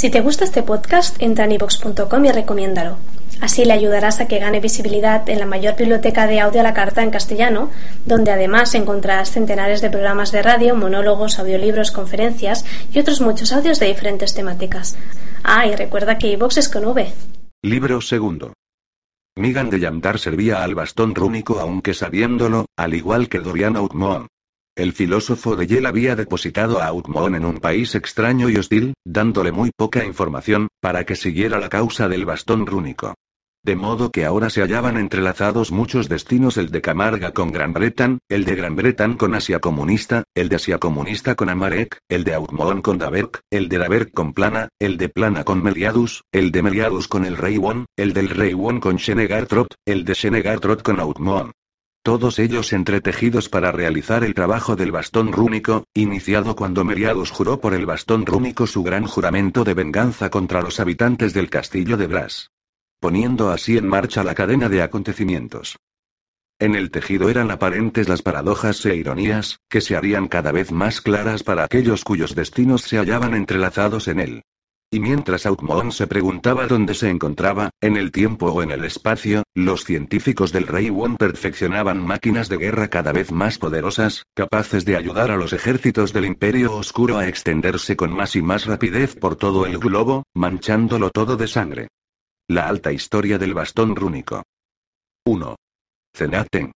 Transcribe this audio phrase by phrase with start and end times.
[0.00, 2.96] Si te gusta este podcast, entra en ivox.com y recomiéndalo.
[3.42, 6.72] Así le ayudarás a que gane visibilidad en la mayor biblioteca de audio a la
[6.72, 7.68] carta en castellano,
[8.06, 13.78] donde además encontrarás centenares de programas de radio, monólogos, audiolibros, conferencias y otros muchos audios
[13.78, 14.96] de diferentes temáticas.
[15.44, 17.12] Ah, y recuerda que iVox es con V.
[17.60, 18.54] Libro segundo.
[19.36, 24.28] Migan de Yamdar servía al bastón rúnico aunque sabiéndolo, al igual que Dorian Outmoon.
[24.80, 29.52] El filósofo de Yel había depositado a Outmoon en un país extraño y hostil, dándole
[29.52, 33.12] muy poca información, para que siguiera la causa del bastón rúnico.
[33.62, 38.20] De modo que ahora se hallaban entrelazados muchos destinos, el de Camarga con Gran Bretaña,
[38.30, 42.32] el de Gran Bretaña con Asia Comunista, el de Asia Comunista con Amarek, el de
[42.32, 46.62] Outmoon con Daberk, el de Daberk con Plana, el de Plana con Meliadus, el de
[46.62, 51.00] Meliadus con el Rey Won, el del Rey Won con Shenegartrot, el de Shenegartrot con
[51.00, 51.52] Outmoon.
[52.02, 57.74] Todos ellos entretejidos para realizar el trabajo del bastón rúnico, iniciado cuando Meliadus juró por
[57.74, 62.50] el bastón rúnico su gran juramento de venganza contra los habitantes del castillo de Blas
[63.00, 65.78] poniendo así en marcha la cadena de acontecimientos.
[66.58, 71.00] En el tejido eran aparentes las paradojas e ironías, que se harían cada vez más
[71.00, 74.42] claras para aquellos cuyos destinos se hallaban entrelazados en él.
[74.92, 79.44] Y mientras Outmoon se preguntaba dónde se encontraba, en el tiempo o en el espacio,
[79.54, 84.96] los científicos del Rey Won perfeccionaban máquinas de guerra cada vez más poderosas, capaces de
[84.96, 89.36] ayudar a los ejércitos del Imperio Oscuro a extenderse con más y más rapidez por
[89.36, 91.88] todo el globo, manchándolo todo de sangre.
[92.48, 94.42] La alta historia del bastón rúnico.
[95.24, 95.54] 1.
[96.16, 96.72] Zenaten.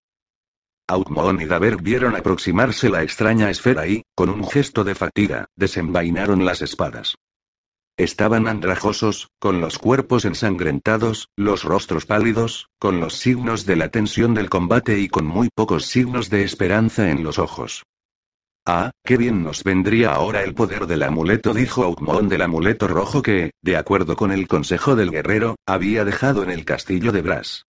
[0.87, 6.45] Outmoon y Daber vieron aproximarse la extraña esfera y, con un gesto de fatiga, desenvainaron
[6.45, 7.15] las espadas.
[7.97, 14.33] Estaban andrajosos, con los cuerpos ensangrentados, los rostros pálidos, con los signos de la tensión
[14.33, 17.83] del combate y con muy pocos signos de esperanza en los ojos.
[18.65, 23.21] Ah, qué bien nos vendría ahora el poder del amuleto, dijo Outmon del amuleto rojo
[23.21, 27.65] que, de acuerdo con el consejo del guerrero, había dejado en el castillo de Brass.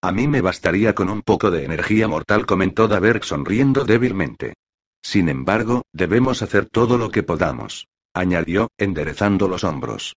[0.00, 4.54] A mí me bastaría con un poco de energía mortal, comentó Daberg sonriendo débilmente.
[5.02, 7.88] Sin embargo, debemos hacer todo lo que podamos.
[8.14, 10.14] Añadió, enderezando los hombros.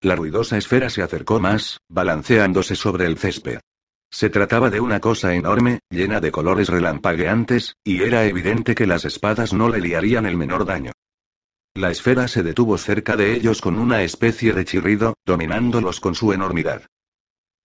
[0.00, 3.58] La ruidosa esfera se acercó más, balanceándose sobre el césped.
[4.10, 9.04] Se trataba de una cosa enorme, llena de colores relampagueantes, y era evidente que las
[9.04, 10.92] espadas no le liarían el menor daño.
[11.74, 16.32] La esfera se detuvo cerca de ellos con una especie de chirrido, dominándolos con su
[16.32, 16.86] enormidad.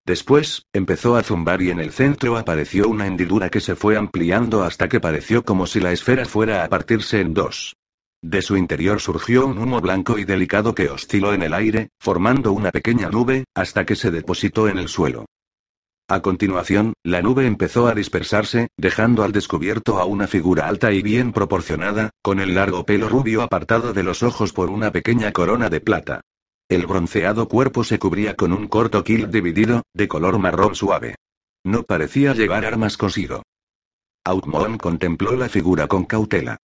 [0.05, 4.63] Después, empezó a zumbar y en el centro apareció una hendidura que se fue ampliando
[4.63, 7.75] hasta que pareció como si la esfera fuera a partirse en dos.
[8.23, 12.53] De su interior surgió un humo blanco y delicado que osciló en el aire, formando
[12.53, 15.25] una pequeña nube, hasta que se depositó en el suelo.
[16.07, 21.01] A continuación, la nube empezó a dispersarse, dejando al descubierto a una figura alta y
[21.01, 25.69] bien proporcionada, con el largo pelo rubio apartado de los ojos por una pequeña corona
[25.69, 26.21] de plata.
[26.69, 31.15] El bronceado cuerpo se cubría con un corto kilt dividido, de color marrón suave.
[31.65, 33.43] No parecía llevar armas consigo.
[34.23, 36.57] Outmon contempló la figura con cautela.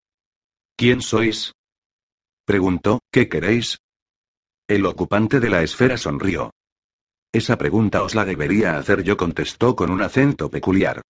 [0.79, 1.51] ¿Quién sois?
[2.45, 3.79] Preguntó, ¿qué queréis?
[4.65, 6.51] El ocupante de la esfera sonrió.
[7.33, 11.01] Esa pregunta os la debería hacer yo, contestó con un acento peculiar.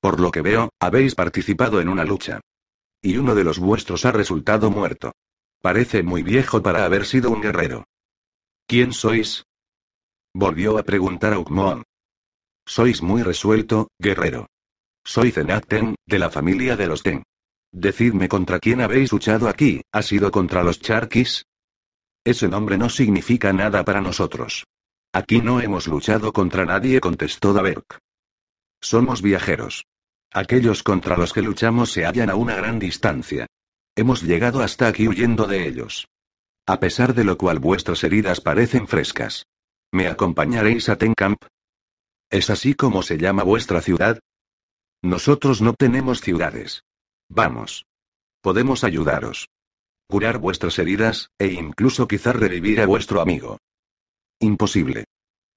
[0.00, 2.40] Por lo que veo, habéis participado en una lucha.
[3.02, 5.10] Y uno de los vuestros ha resultado muerto.
[5.60, 7.82] Parece muy viejo para haber sido un guerrero.
[8.68, 9.42] ¿Quién sois?
[10.34, 11.82] Volvió a preguntar a.
[12.64, 14.46] Sois muy resuelto, guerrero.
[15.04, 17.24] Soy Zenaten, de la familia de los Ten.
[17.78, 21.44] Decidme contra quién habéis luchado aquí, ¿ha sido contra los Charkis?
[22.24, 24.64] Ese nombre no significa nada para nosotros.
[25.12, 27.98] Aquí no hemos luchado contra nadie, contestó Daberk.
[28.80, 29.84] Somos viajeros.
[30.32, 33.46] Aquellos contra los que luchamos se hallan a una gran distancia.
[33.94, 36.08] Hemos llegado hasta aquí huyendo de ellos.
[36.66, 39.44] A pesar de lo cual vuestras heridas parecen frescas.
[39.92, 41.44] ¿Me acompañaréis a Tenkamp?
[42.30, 44.18] ¿Es así como se llama vuestra ciudad?
[45.02, 46.85] Nosotros no tenemos ciudades.
[47.28, 47.86] Vamos.
[48.40, 49.48] Podemos ayudaros.
[50.08, 53.58] Curar vuestras heridas, e incluso quizá revivir a vuestro amigo.
[54.40, 55.04] Imposible.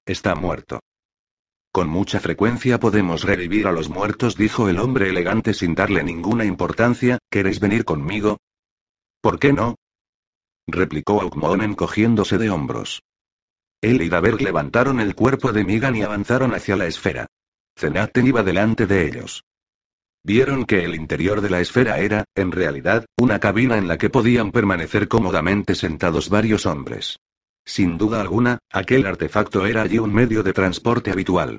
[0.06, 0.80] Está muerto.
[1.72, 6.44] Con mucha frecuencia podemos revivir a los muertos, dijo el hombre elegante sin darle ninguna
[6.44, 7.18] importancia.
[7.30, 8.38] ¿Queréis venir conmigo?
[9.20, 9.76] ¿Por qué no?
[10.66, 13.02] replicó Aukmon encogiéndose de hombros.
[13.80, 17.26] Él y Daber levantaron el cuerpo de Migan y avanzaron hacia la esfera.
[17.78, 19.44] Zenaten iba delante de ellos.
[20.22, 24.10] Vieron que el interior de la esfera era, en realidad, una cabina en la que
[24.10, 27.18] podían permanecer cómodamente sentados varios hombres.
[27.64, 31.58] Sin duda alguna, aquel artefacto era allí un medio de transporte habitual.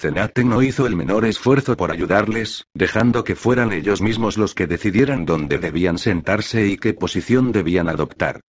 [0.00, 4.66] Zenaten no hizo el menor esfuerzo por ayudarles, dejando que fueran ellos mismos los que
[4.66, 8.40] decidieran dónde debían sentarse y qué posición debían adoptar.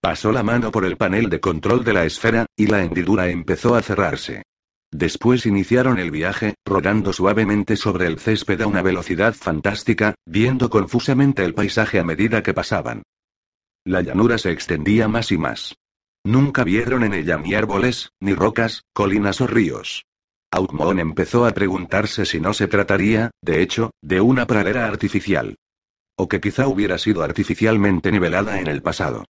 [0.00, 3.74] Pasó la mano por el panel de control de la esfera, y la hendidura empezó
[3.74, 4.42] a cerrarse.
[4.98, 11.44] Después iniciaron el viaje, rodando suavemente sobre el césped a una velocidad fantástica, viendo confusamente
[11.44, 13.02] el paisaje a medida que pasaban.
[13.84, 15.74] La llanura se extendía más y más.
[16.24, 20.06] Nunca vieron en ella ni árboles, ni rocas, colinas o ríos.
[20.50, 25.56] Outmon empezó a preguntarse si no se trataría, de hecho, de una pradera artificial.
[26.16, 29.26] O que quizá hubiera sido artificialmente nivelada en el pasado.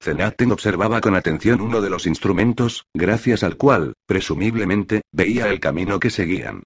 [0.00, 5.98] Zenaten observaba con atención uno de los instrumentos, gracias al cual, presumiblemente, veía el camino
[5.98, 6.62] que seguían.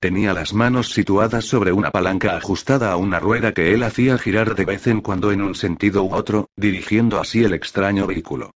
[0.00, 4.54] Tenía las manos situadas sobre una palanca ajustada a una rueda que él hacía girar
[4.54, 8.50] de vez en cuando en un sentido u otro, dirigiendo así el extraño vehículo.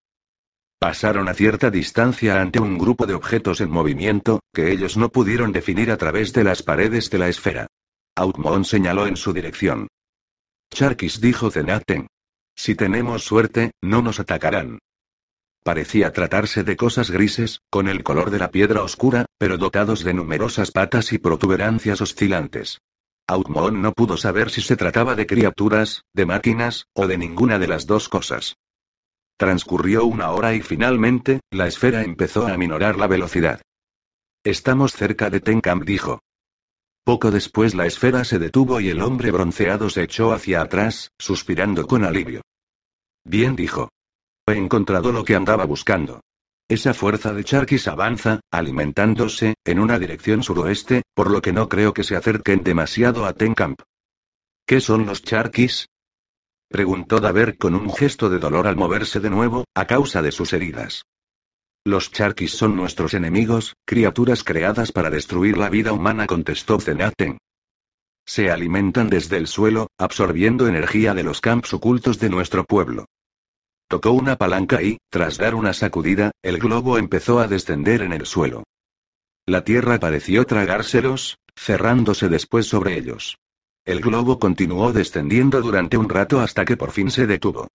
[0.78, 5.50] Pasaron a cierta distancia ante un grupo de objetos en movimiento, que ellos no pudieron
[5.52, 7.66] definir a través de las paredes de la esfera.
[8.14, 9.88] Outmon señaló en su dirección.
[10.70, 12.08] Charkis dijo Zenaten.
[12.58, 14.80] Si tenemos suerte, no nos atacarán.
[15.62, 20.12] Parecía tratarse de cosas grises, con el color de la piedra oscura, pero dotados de
[20.12, 22.80] numerosas patas y protuberancias oscilantes.
[23.28, 27.68] Outmon no pudo saber si se trataba de criaturas, de máquinas, o de ninguna de
[27.68, 28.56] las dos cosas.
[29.36, 33.62] Transcurrió una hora y finalmente, la esfera empezó a aminorar la velocidad.
[34.42, 36.22] Estamos cerca de Tencamp, dijo.
[37.08, 41.86] Poco después la esfera se detuvo y el hombre bronceado se echó hacia atrás, suspirando
[41.86, 42.42] con alivio.
[43.24, 43.88] Bien dijo.
[44.46, 46.20] He encontrado lo que andaba buscando.
[46.68, 51.94] Esa fuerza de Charkis avanza, alimentándose, en una dirección suroeste, por lo que no creo
[51.94, 53.80] que se acerquen demasiado a Tencamp.
[54.66, 55.86] ¿Qué son los Charkis?
[56.68, 60.52] Preguntó Daver con un gesto de dolor al moverse de nuevo, a causa de sus
[60.52, 61.04] heridas.
[61.88, 67.38] Los charquis son nuestros enemigos, criaturas creadas para destruir la vida humana, contestó Zenaten.
[68.26, 73.06] Se alimentan desde el suelo, absorbiendo energía de los campos ocultos de nuestro pueblo.
[73.88, 78.26] Tocó una palanca y, tras dar una sacudida, el globo empezó a descender en el
[78.26, 78.64] suelo.
[79.46, 83.38] La tierra pareció tragárselos, cerrándose después sobre ellos.
[83.86, 87.68] El globo continuó descendiendo durante un rato hasta que por fin se detuvo.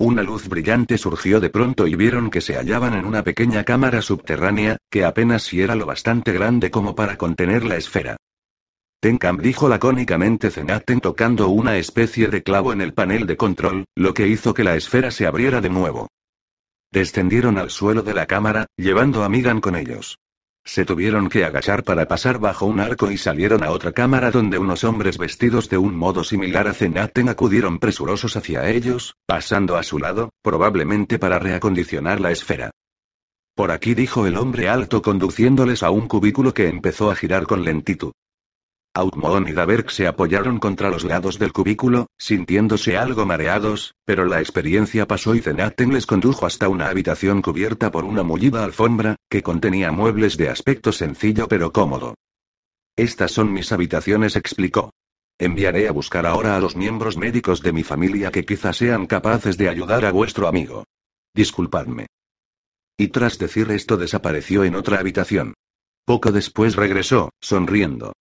[0.00, 4.00] Una luz brillante surgió de pronto y vieron que se hallaban en una pequeña cámara
[4.00, 8.16] subterránea, que apenas si era lo bastante grande como para contener la esfera.
[9.02, 14.14] Tenkam dijo lacónicamente Zenaten tocando una especie de clavo en el panel de control, lo
[14.14, 16.08] que hizo que la esfera se abriera de nuevo.
[16.90, 20.16] Descendieron al suelo de la cámara, llevando a Migan con ellos.
[20.72, 24.56] Se tuvieron que agachar para pasar bajo un arco y salieron a otra cámara donde
[24.56, 29.82] unos hombres vestidos de un modo similar a Zenaten acudieron presurosos hacia ellos, pasando a
[29.82, 32.70] su lado, probablemente para reacondicionar la esfera.
[33.56, 37.64] Por aquí dijo el hombre alto conduciéndoles a un cubículo que empezó a girar con
[37.64, 38.12] lentitud.
[38.92, 44.40] Outmon y Daberg se apoyaron contra los lados del cubículo, sintiéndose algo mareados, pero la
[44.40, 49.44] experiencia pasó y Zenaten les condujo hasta una habitación cubierta por una mullida alfombra, que
[49.44, 52.16] contenía muebles de aspecto sencillo pero cómodo.
[52.96, 54.90] Estas son mis habitaciones, explicó.
[55.38, 59.56] Enviaré a buscar ahora a los miembros médicos de mi familia que quizás sean capaces
[59.56, 60.84] de ayudar a vuestro amigo.
[61.32, 62.08] Disculpadme.
[62.98, 65.54] Y tras decir esto desapareció en otra habitación.
[66.04, 68.12] Poco después regresó, sonriendo.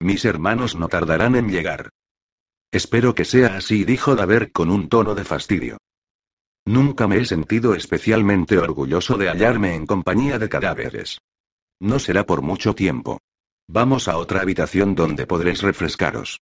[0.00, 1.90] Mis hermanos no tardarán en llegar.
[2.70, 5.78] Espero que sea así, dijo Daver con un tono de fastidio.
[6.66, 11.20] Nunca me he sentido especialmente orgulloso de hallarme en compañía de cadáveres.
[11.80, 13.20] No será por mucho tiempo.
[13.68, 16.40] Vamos a otra habitación donde podréis refrescaros.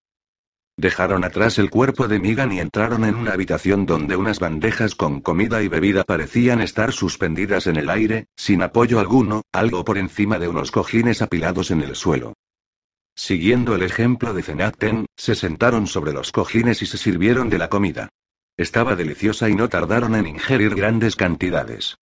[0.76, 5.20] Dejaron atrás el cuerpo de Migan y entraron en una habitación donde unas bandejas con
[5.20, 10.38] comida y bebida parecían estar suspendidas en el aire, sin apoyo alguno, algo por encima
[10.38, 12.34] de unos cojines apilados en el suelo.
[13.16, 17.68] Siguiendo el ejemplo de Zenaten, se sentaron sobre los cojines y se sirvieron de la
[17.68, 18.08] comida.
[18.56, 21.96] Estaba deliciosa y no tardaron en ingerir grandes cantidades.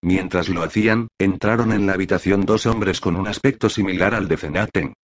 [0.00, 4.36] Mientras lo hacían, entraron en la habitación dos hombres con un aspecto similar al de
[4.36, 4.94] Zenaten.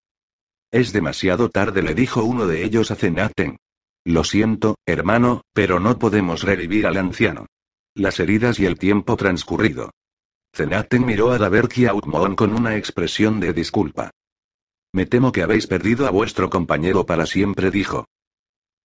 [0.71, 3.57] Es demasiado tarde, le dijo uno de ellos a Zenaten.
[4.05, 7.47] Lo siento, hermano, pero no podemos revivir al anciano.
[7.95, 9.91] Las heridas y el tiempo transcurrido.
[10.55, 14.11] Zenaten miró a Daverki Outmon con una expresión de disculpa.
[14.95, 18.07] Me temo que habéis perdido a vuestro compañero para siempre, dijo.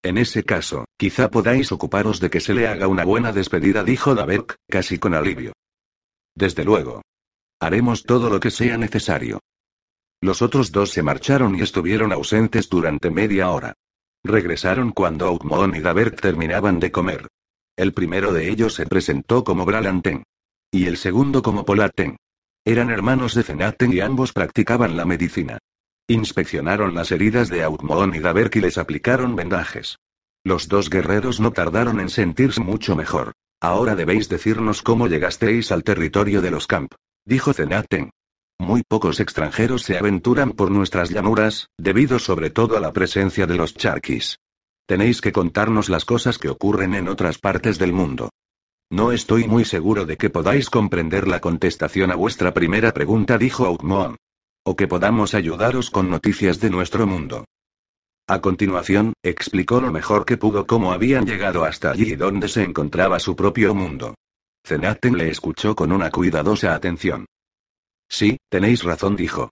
[0.01, 4.15] En ese caso, quizá podáis ocuparos de que se le haga una buena despedida, dijo
[4.15, 5.53] Davek, casi con alivio.
[6.33, 7.03] Desde luego.
[7.59, 9.39] Haremos todo lo que sea necesario.
[10.19, 13.75] Los otros dos se marcharon y estuvieron ausentes durante media hora.
[14.23, 17.27] Regresaron cuando Outmon y Davert terminaban de comer.
[17.77, 20.23] El primero de ellos se presentó como Bralanten.
[20.71, 22.17] Y el segundo como Polaten.
[22.65, 25.59] Eran hermanos de Zenaten y ambos practicaban la medicina.
[26.09, 29.99] Inspeccionaron las heridas de Outmon y Daberk y les aplicaron vendajes.
[30.43, 33.33] Los dos guerreros no tardaron en sentirse mucho mejor.
[33.61, 36.93] Ahora debéis decirnos cómo llegasteis al territorio de los Camp,
[37.25, 38.09] dijo Zenaten.
[38.57, 43.57] Muy pocos extranjeros se aventuran por nuestras llanuras, debido sobre todo a la presencia de
[43.57, 44.39] los charquis.
[44.87, 48.31] Tenéis que contarnos las cosas que ocurren en otras partes del mundo.
[48.89, 53.67] No estoy muy seguro de que podáis comprender la contestación a vuestra primera pregunta, dijo
[53.67, 54.17] Outmoon.
[54.63, 57.45] O que podamos ayudaros con noticias de nuestro mundo.
[58.27, 62.63] A continuación, explicó lo mejor que pudo cómo habían llegado hasta allí y dónde se
[62.63, 64.15] encontraba su propio mundo.
[64.65, 67.25] Zenaten le escuchó con una cuidadosa atención.
[68.07, 69.49] Sí, tenéis razón, dijo.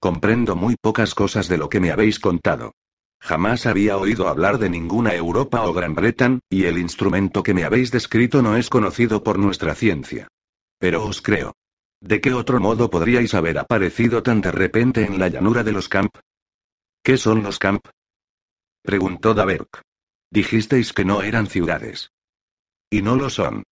[0.00, 2.72] Comprendo muy pocas cosas de lo que me habéis contado.
[3.20, 7.64] Jamás había oído hablar de ninguna Europa o Gran Bretaña, y el instrumento que me
[7.64, 10.28] habéis descrito no es conocido por nuestra ciencia.
[10.78, 11.54] Pero os creo.
[12.00, 15.88] ¿De qué otro modo podríais haber aparecido tan de repente en la llanura de los
[15.88, 16.16] Camp?
[17.02, 17.86] ¿Qué son los Camp?
[18.82, 19.82] Preguntó Daberk.
[20.30, 22.10] Dijisteis que no eran ciudades.
[22.90, 23.64] Y no lo son.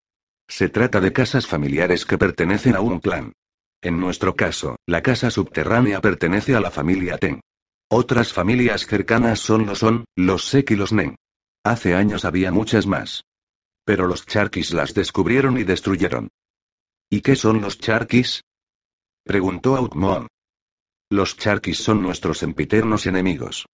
[0.47, 3.33] Se trata de casas familiares que pertenecen a un clan.
[3.81, 7.41] En nuestro caso, la casa subterránea pertenece a la familia Ten.
[7.89, 11.15] Otras familias cercanas son los Son, los Sek y los Nen.
[11.63, 13.23] Hace años había muchas más.
[13.85, 16.29] Pero los Charquis las descubrieron y destruyeron.
[17.09, 18.41] ¿Y qué son los Charquis?
[19.23, 20.27] Preguntó Outmoon.
[21.11, 23.65] Los Charquis son nuestros empiternos enemigos.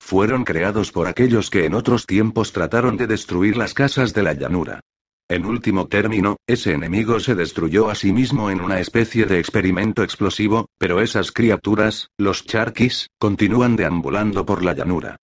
[0.00, 4.32] Fueron creados por aquellos que en otros tiempos trataron de destruir las casas de la
[4.32, 4.80] llanura.
[5.28, 10.02] En último término, ese enemigo se destruyó a sí mismo en una especie de experimento
[10.02, 15.16] explosivo, pero esas criaturas, los charquis, continúan deambulando por la llanura.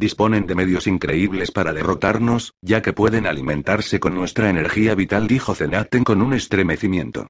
[0.00, 5.54] Disponen de medios increíbles para derrotarnos, ya que pueden alimentarse con nuestra energía vital, dijo
[5.54, 7.26] Zenaten con un estremecimiento.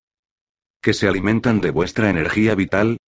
[0.81, 2.99] ¿Que se alimentan de vuestra energía vital?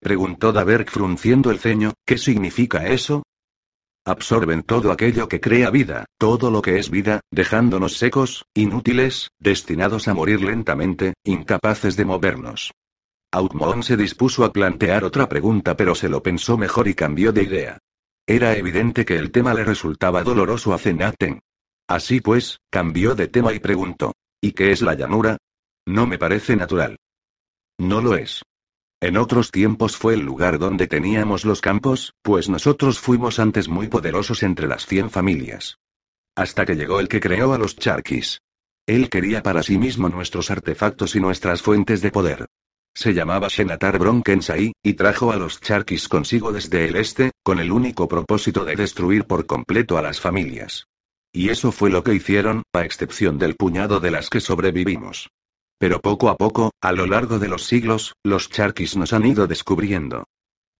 [0.00, 3.22] Preguntó Daberg frunciendo el ceño, ¿qué significa eso?
[4.04, 10.08] Absorben todo aquello que crea vida, todo lo que es vida, dejándonos secos, inútiles, destinados
[10.08, 12.72] a morir lentamente, incapaces de movernos.
[13.30, 17.44] Outmoon se dispuso a plantear otra pregunta pero se lo pensó mejor y cambió de
[17.44, 17.78] idea.
[18.30, 21.40] Era evidente que el tema le resultaba doloroso a Zenaten.
[21.88, 24.12] Así pues, cambió de tema y preguntó.
[24.40, 25.38] ¿Y qué es la llanura?
[25.84, 26.96] No me parece natural.
[27.76, 28.44] No lo es.
[29.00, 33.88] En otros tiempos fue el lugar donde teníamos los campos, pues nosotros fuimos antes muy
[33.88, 35.78] poderosos entre las cien familias.
[36.36, 38.42] Hasta que llegó el que creó a los charquis.
[38.86, 42.46] Él quería para sí mismo nuestros artefactos y nuestras fuentes de poder.
[42.94, 47.72] Se llamaba Shenatar Bronkensai, y trajo a los charquis consigo desde el este, con el
[47.72, 50.86] único propósito de destruir por completo a las familias.
[51.32, 55.30] Y eso fue lo que hicieron, a excepción del puñado de las que sobrevivimos.
[55.78, 59.46] Pero poco a poco, a lo largo de los siglos, los charquis nos han ido
[59.46, 60.24] descubriendo.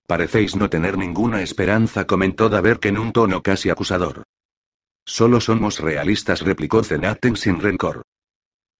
[0.06, 4.24] Parecéis no tener ninguna esperanza, comentó Daberk en un tono casi acusador.
[5.06, 8.02] Solo somos realistas, replicó Zenaten sin rencor.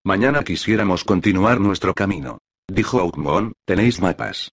[0.05, 2.39] Mañana quisiéramos continuar nuestro camino.
[2.71, 4.53] Dijo Outmon, ¿tenéis mapas?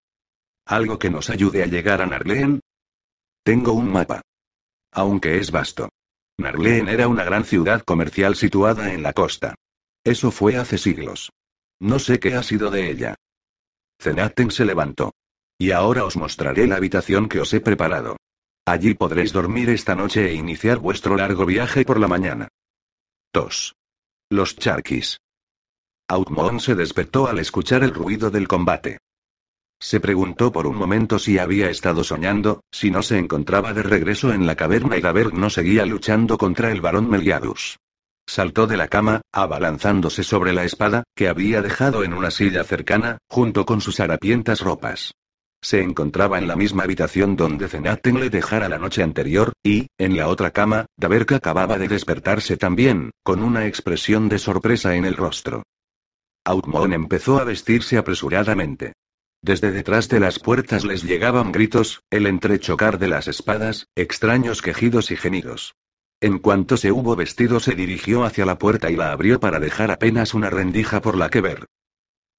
[0.65, 2.61] ¿Algo que nos ayude a llegar a Narleen?
[3.43, 4.23] Tengo un mapa.
[4.91, 5.89] Aunque es vasto.
[6.39, 9.53] Narleen era una gran ciudad comercial situada en la costa.
[10.03, 11.29] Eso fue hace siglos.
[11.79, 13.13] No sé qué ha sido de ella.
[14.01, 15.11] Zenaten se levantó.
[15.59, 18.17] Y ahora os mostraré la habitación que os he preparado.
[18.65, 22.47] Allí podréis dormir esta noche e iniciar vuestro largo viaje por la mañana.
[23.31, 23.75] 2.
[24.31, 25.19] Los charquis.
[26.09, 28.99] Outmon se despertó al escuchar el ruido del combate.
[29.79, 34.31] Se preguntó por un momento si había estado soñando, si no se encontraba de regreso
[34.31, 37.77] en la caverna y Gaber no seguía luchando contra el barón Meliadus.
[38.25, 43.17] Saltó de la cama, abalanzándose sobre la espada, que había dejado en una silla cercana,
[43.29, 45.13] junto con sus harapientas ropas.
[45.61, 50.15] Se encontraba en la misma habitación donde Zenaten le dejara la noche anterior, y, en
[50.15, 55.15] la otra cama, Daberk acababa de despertarse también, con una expresión de sorpresa en el
[55.15, 55.63] rostro.
[56.47, 58.93] Outmon empezó a vestirse apresuradamente.
[59.41, 65.11] Desde detrás de las puertas les llegaban gritos, el entrechocar de las espadas, extraños quejidos
[65.11, 65.75] y gemidos.
[66.21, 69.91] En cuanto se hubo vestido se dirigió hacia la puerta y la abrió para dejar
[69.91, 71.65] apenas una rendija por la que ver.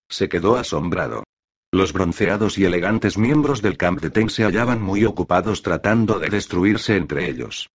[0.09, 1.25] Se quedó asombrado.
[1.71, 6.31] Los bronceados y elegantes miembros del Camp de Ten se hallaban muy ocupados tratando de
[6.31, 7.69] destruirse entre ellos.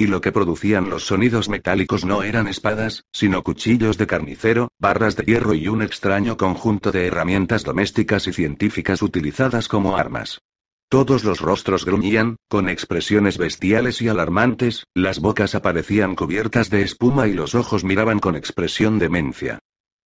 [0.00, 5.16] Y lo que producían los sonidos metálicos no eran espadas, sino cuchillos de carnicero, barras
[5.16, 10.40] de hierro y un extraño conjunto de herramientas domésticas y científicas utilizadas como armas.
[10.88, 17.26] Todos los rostros gruñían, con expresiones bestiales y alarmantes, las bocas aparecían cubiertas de espuma
[17.26, 19.58] y los ojos miraban con expresión demencia.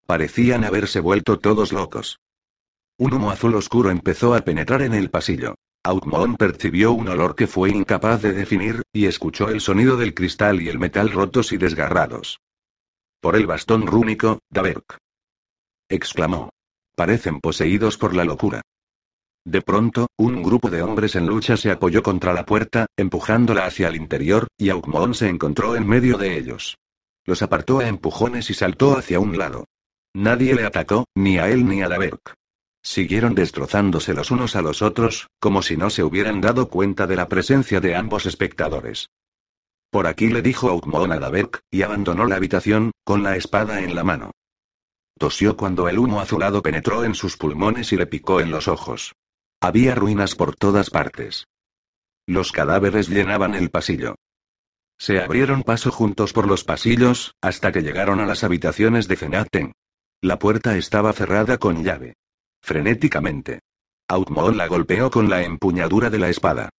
[0.07, 2.19] Parecían haberse vuelto todos locos.
[2.97, 5.55] Un humo azul oscuro empezó a penetrar en el pasillo.
[5.85, 10.61] Outmon percibió un olor que fue incapaz de definir, y escuchó el sonido del cristal
[10.61, 12.39] y el metal rotos y desgarrados.
[13.19, 14.97] Por el bastón rúnico, Daberk.
[15.89, 16.51] Exclamó.
[16.95, 18.61] Parecen poseídos por la locura.
[19.45, 23.89] De pronto, un grupo de hombres en lucha se apoyó contra la puerta, empujándola hacia
[23.89, 26.77] el interior, y Aukmoon se encontró en medio de ellos.
[27.25, 29.65] Los apartó a empujones y saltó hacia un lado.
[30.13, 32.35] Nadie le atacó, ni a él ni a Daberk.
[32.83, 37.15] Siguieron destrozándose los unos a los otros, como si no se hubieran dado cuenta de
[37.15, 39.09] la presencia de ambos espectadores.
[39.89, 43.95] Por aquí le dijo Aukmoon a Daberk, y abandonó la habitación, con la espada en
[43.95, 44.31] la mano.
[45.17, 49.13] Tosió cuando el humo azulado penetró en sus pulmones y le picó en los ojos.
[49.61, 51.45] Había ruinas por todas partes.
[52.27, 54.15] Los cadáveres llenaban el pasillo.
[54.97, 59.73] Se abrieron paso juntos por los pasillos, hasta que llegaron a las habitaciones de Zenaten.
[60.21, 62.15] La puerta estaba cerrada con llave.
[62.63, 63.59] Frenéticamente.
[64.07, 66.69] Outmoon la golpeó con la empuñadura de la espada.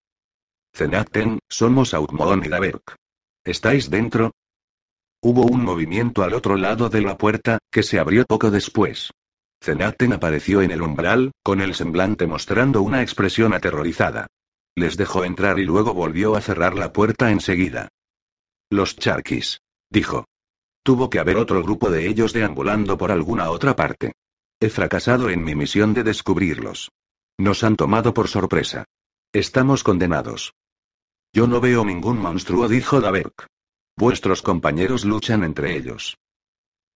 [0.74, 2.96] Zenaten, somos Outmoon y Daberk.
[3.44, 4.32] ¿Estáis dentro?
[5.22, 9.10] Hubo un movimiento al otro lado de la puerta, que se abrió poco después.
[9.62, 14.26] Zenaten apareció en el umbral, con el semblante mostrando una expresión aterrorizada.
[14.74, 17.88] Les dejó entrar y luego volvió a cerrar la puerta enseguida.
[18.70, 19.60] Los charquis.
[19.90, 20.24] Dijo.
[20.82, 24.12] Tuvo que haber otro grupo de ellos deambulando por alguna otra parte.
[24.64, 26.90] He fracasado en mi misión de descubrirlos.
[27.36, 28.86] Nos han tomado por sorpresa.
[29.30, 30.54] Estamos condenados.
[31.34, 33.46] Yo no veo ningún monstruo, dijo Daberk.
[33.94, 36.16] Vuestros compañeros luchan entre ellos.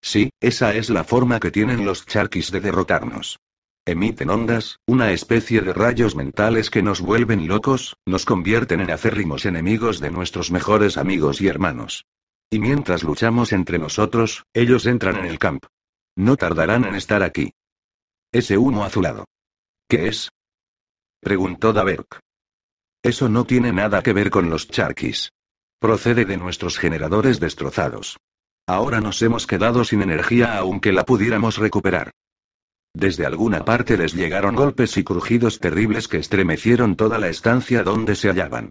[0.01, 3.39] Sí, esa es la forma que tienen los charquis de derrotarnos.
[3.85, 9.45] Emiten ondas, una especie de rayos mentales que nos vuelven locos, nos convierten en acérrimos
[9.45, 12.07] enemigos de nuestros mejores amigos y hermanos.
[12.49, 15.67] Y mientras luchamos entre nosotros, ellos entran en el camp.
[16.17, 17.53] No tardarán en estar aquí.
[18.33, 19.25] Ese humo azulado.
[19.89, 20.29] ¿Qué es?
[21.21, 22.21] preguntó Daberk.
[23.03, 25.31] Eso no tiene nada que ver con los charquis.
[25.81, 28.19] Procede de nuestros generadores destrozados.
[28.67, 32.11] Ahora nos hemos quedado sin energía aunque la pudiéramos recuperar.
[32.95, 38.15] Desde alguna parte les llegaron golpes y crujidos terribles que estremecieron toda la estancia donde
[38.15, 38.69] se hallaban.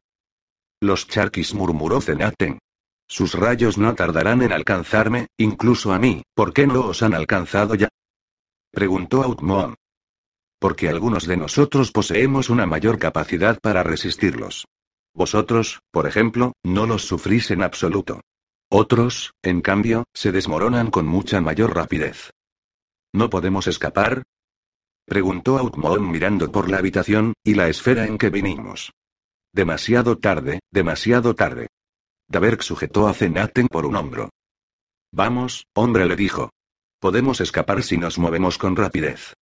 [0.81, 2.59] Los charquis murmuró Zenaten.
[3.07, 7.73] Sus rayos no tardarán en alcanzarme, incluso a mí, ¿por qué no os han alcanzado
[7.73, 7.89] ya?
[8.77, 9.73] Preguntó Outmoon.
[10.59, 14.67] Porque algunos de nosotros poseemos una mayor capacidad para resistirlos.
[15.15, 18.21] Vosotros, por ejemplo, no los sufrís en absoluto.
[18.69, 22.29] Otros, en cambio, se desmoronan con mucha mayor rapidez.
[23.13, 24.21] ¿No podemos escapar?
[25.07, 28.91] Preguntó Outmoon mirando por la habitación, y la esfera en que vinimos.
[29.51, 31.69] Demasiado tarde, demasiado tarde.
[32.27, 34.29] Daberk sujetó a Zenaten por un hombro.
[35.11, 36.51] Vamos, hombre, le dijo.
[36.99, 39.33] Podemos escapar si nos movemos con rapidez.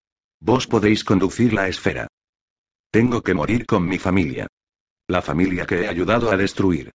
[0.40, 2.08] Vos podéis conducir la esfera.
[2.90, 4.48] Tengo que morir con mi familia.
[5.06, 6.90] La familia que he ayudado a destruir.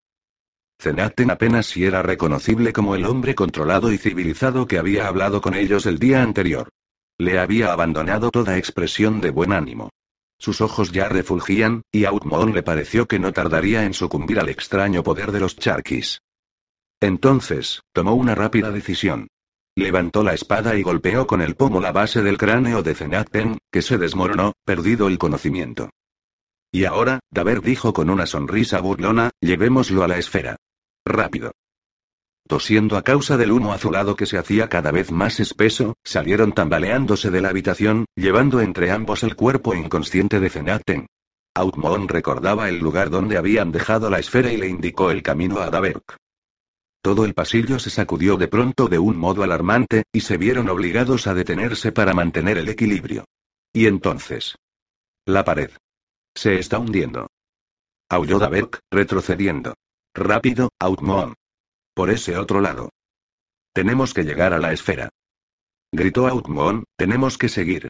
[0.82, 5.54] Zenaten apenas si era reconocible como el hombre controlado y civilizado que había hablado con
[5.54, 6.70] ellos el día anterior.
[7.18, 9.90] Le había abandonado toda expresión de buen ánimo.
[10.38, 14.48] Sus ojos ya refulgían, y a Outmoon le pareció que no tardaría en sucumbir al
[14.48, 16.22] extraño poder de los charquis.
[17.02, 19.28] Entonces, tomó una rápida decisión.
[19.80, 23.82] Levantó la espada y golpeó con el pomo la base del cráneo de Zenaten, que
[23.82, 25.90] se desmoronó, perdido el conocimiento.
[26.70, 30.58] Y ahora, Daber dijo con una sonrisa burlona, llevémoslo a la esfera.
[31.06, 31.54] Rápido.
[32.46, 37.32] Tosiendo a causa del humo azulado que se hacía cada vez más espeso, salieron tambaleándose
[37.32, 41.08] de la habitación, llevando entre ambos el cuerpo inconsciente de Zenaten.
[41.56, 45.70] Outmoon recordaba el lugar donde habían dejado la esfera y le indicó el camino a
[45.70, 46.18] Daberk.
[47.02, 51.28] Todo el pasillo se sacudió de pronto de un modo alarmante, y se vieron obligados
[51.28, 53.26] a detenerse para mantener el equilibrio.
[53.72, 54.56] Y entonces.
[55.26, 55.72] La pared.
[56.36, 57.28] Se está hundiendo.
[58.10, 59.76] Aulló Daberk, retrocediendo.
[60.14, 61.36] Rápido, Outmoon.
[61.94, 62.90] Por ese otro lado.
[63.74, 65.10] Tenemos que llegar a la esfera.
[65.92, 67.88] Gritó Outmoon, tenemos que seguir.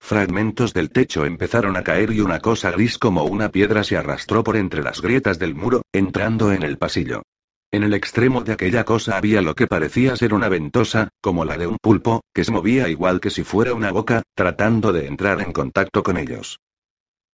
[0.00, 4.44] Fragmentos del techo empezaron a caer y una cosa gris como una piedra se arrastró
[4.44, 7.22] por entre las grietas del muro, entrando en el pasillo.
[7.70, 11.58] En el extremo de aquella cosa había lo que parecía ser una ventosa, como la
[11.58, 15.42] de un pulpo, que se movía igual que si fuera una boca, tratando de entrar
[15.42, 16.60] en contacto con ellos.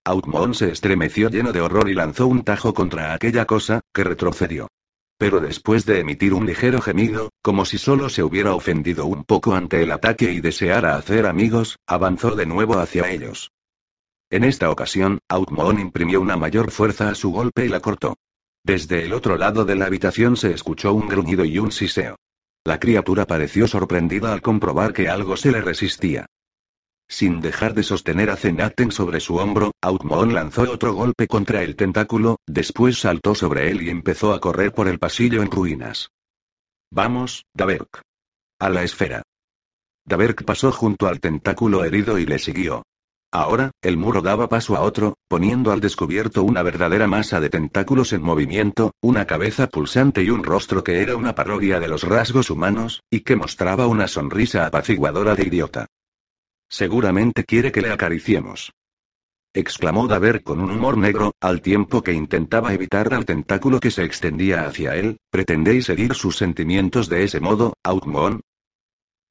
[0.04, 4.66] Outmoon se estremeció lleno de horror y lanzó un tajo contra aquella cosa, que retrocedió.
[5.18, 9.54] Pero después de emitir un ligero gemido, como si solo se hubiera ofendido un poco
[9.54, 13.52] ante el ataque y deseara hacer amigos, avanzó de nuevo hacia ellos.
[14.30, 18.16] En esta ocasión, Outmoon imprimió una mayor fuerza a su golpe y la cortó.
[18.64, 22.16] Desde el otro lado de la habitación se escuchó un gruñido y un siseo.
[22.64, 26.24] La criatura pareció sorprendida al comprobar que algo se le resistía.
[27.06, 31.76] Sin dejar de sostener a Zenaten sobre su hombro, Outmoon lanzó otro golpe contra el
[31.76, 36.08] tentáculo, después saltó sobre él y empezó a correr por el pasillo en ruinas.
[36.90, 38.00] Vamos, Daberk.
[38.58, 39.22] A la esfera.
[40.06, 42.82] Daberk pasó junto al tentáculo herido y le siguió.
[43.34, 48.12] Ahora, el muro daba paso a otro, poniendo al descubierto una verdadera masa de tentáculos
[48.12, 52.48] en movimiento, una cabeza pulsante y un rostro que era una parodia de los rasgos
[52.48, 55.86] humanos, y que mostraba una sonrisa apaciguadora de idiota.
[56.68, 58.70] Seguramente quiere que le acariciemos.
[59.52, 64.04] Exclamó Daber con un humor negro, al tiempo que intentaba evitar al tentáculo que se
[64.04, 65.16] extendía hacia él.
[65.30, 68.42] ¿Pretendéis seguir sus sentimientos de ese modo, Outmon?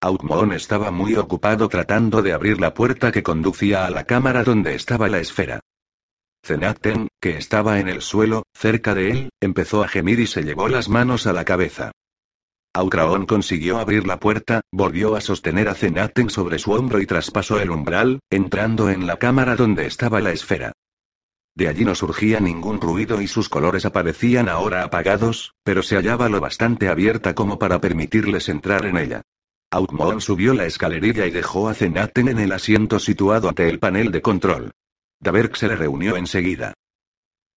[0.03, 4.75] Outmon estaba muy ocupado tratando de abrir la puerta que conducía a la cámara donde
[4.75, 5.61] estaba la esfera.
[6.45, 10.67] Zenaten, que estaba en el suelo, cerca de él, empezó a gemir y se llevó
[10.67, 11.93] las manos a la cabeza.
[12.73, 17.61] Aucraón consiguió abrir la puerta, volvió a sostener a Zenaten sobre su hombro y traspasó
[17.61, 20.73] el umbral, entrando en la cámara donde estaba la esfera.
[21.55, 26.27] De allí no surgía ningún ruido y sus colores aparecían ahora apagados, pero se hallaba
[26.27, 29.21] lo bastante abierta como para permitirles entrar en ella.
[29.73, 34.11] Outmon subió la escalerilla y dejó a Zenaten en el asiento situado ante el panel
[34.11, 34.71] de control.
[35.19, 36.75] Daberk se le reunió enseguida.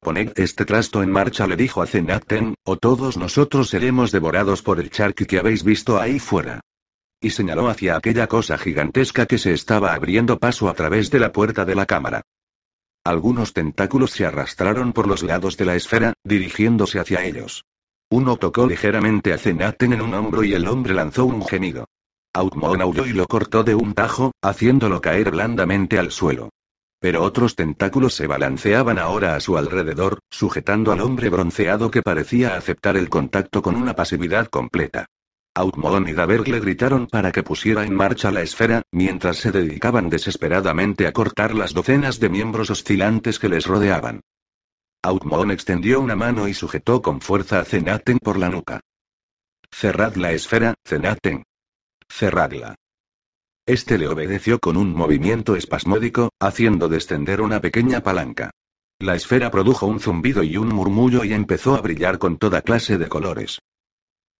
[0.00, 4.80] Poned este trasto en marcha, le dijo a Zenaten, o todos nosotros seremos devorados por
[4.80, 6.60] el charqui que habéis visto ahí fuera.
[7.20, 11.32] Y señaló hacia aquella cosa gigantesca que se estaba abriendo paso a través de la
[11.32, 12.22] puerta de la cámara.
[13.04, 17.66] Algunos tentáculos se arrastraron por los lados de la esfera, dirigiéndose hacia ellos.
[18.08, 21.86] Uno tocó ligeramente a Zenaten en un hombro y el hombre lanzó un gemido.
[22.36, 26.50] Outmon aulló y lo cortó de un tajo, haciéndolo caer blandamente al suelo.
[27.00, 32.54] Pero otros tentáculos se balanceaban ahora a su alrededor, sujetando al hombre bronceado que parecía
[32.54, 35.06] aceptar el contacto con una pasividad completa.
[35.54, 40.10] Outmon y Daberg le gritaron para que pusiera en marcha la esfera, mientras se dedicaban
[40.10, 44.20] desesperadamente a cortar las docenas de miembros oscilantes que les rodeaban.
[45.02, 48.80] Outmon extendió una mano y sujetó con fuerza a Zenaten por la nuca.
[49.70, 51.44] Cerrad la esfera, Zenaten.
[52.08, 52.74] Cerradla.
[53.66, 58.50] Este le obedeció con un movimiento espasmódico, haciendo descender una pequeña palanca.
[58.98, 62.96] La esfera produjo un zumbido y un murmullo y empezó a brillar con toda clase
[62.96, 63.58] de colores.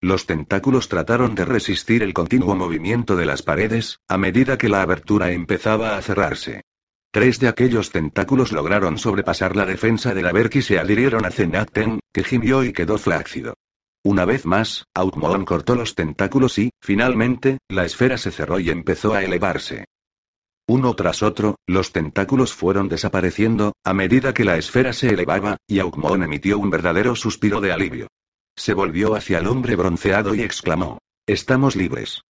[0.01, 4.83] Los tentáculos trataron de resistir el continuo movimiento de las paredes, a medida que la
[4.83, 6.63] abertura empezaba a cerrarse.
[7.11, 11.31] Tres de aquellos tentáculos lograron sobrepasar la defensa de la Berk y se adhirieron a
[11.31, 13.55] Zenaten, que gimió y quedó flácido.
[14.07, 19.15] Una vez más, Outmon cortó los tentáculos y, finalmente, la esfera se cerró y empezó
[19.15, 19.87] a elevarse.
[20.69, 25.81] Uno tras otro, los tentáculos fueron desapareciendo, a medida que la esfera se elevaba, y
[25.81, 28.07] Outmon emitió un verdadero suspiro de alivio.
[28.55, 32.21] Se volvió hacia el hombre bronceado y exclamó: Estamos libres.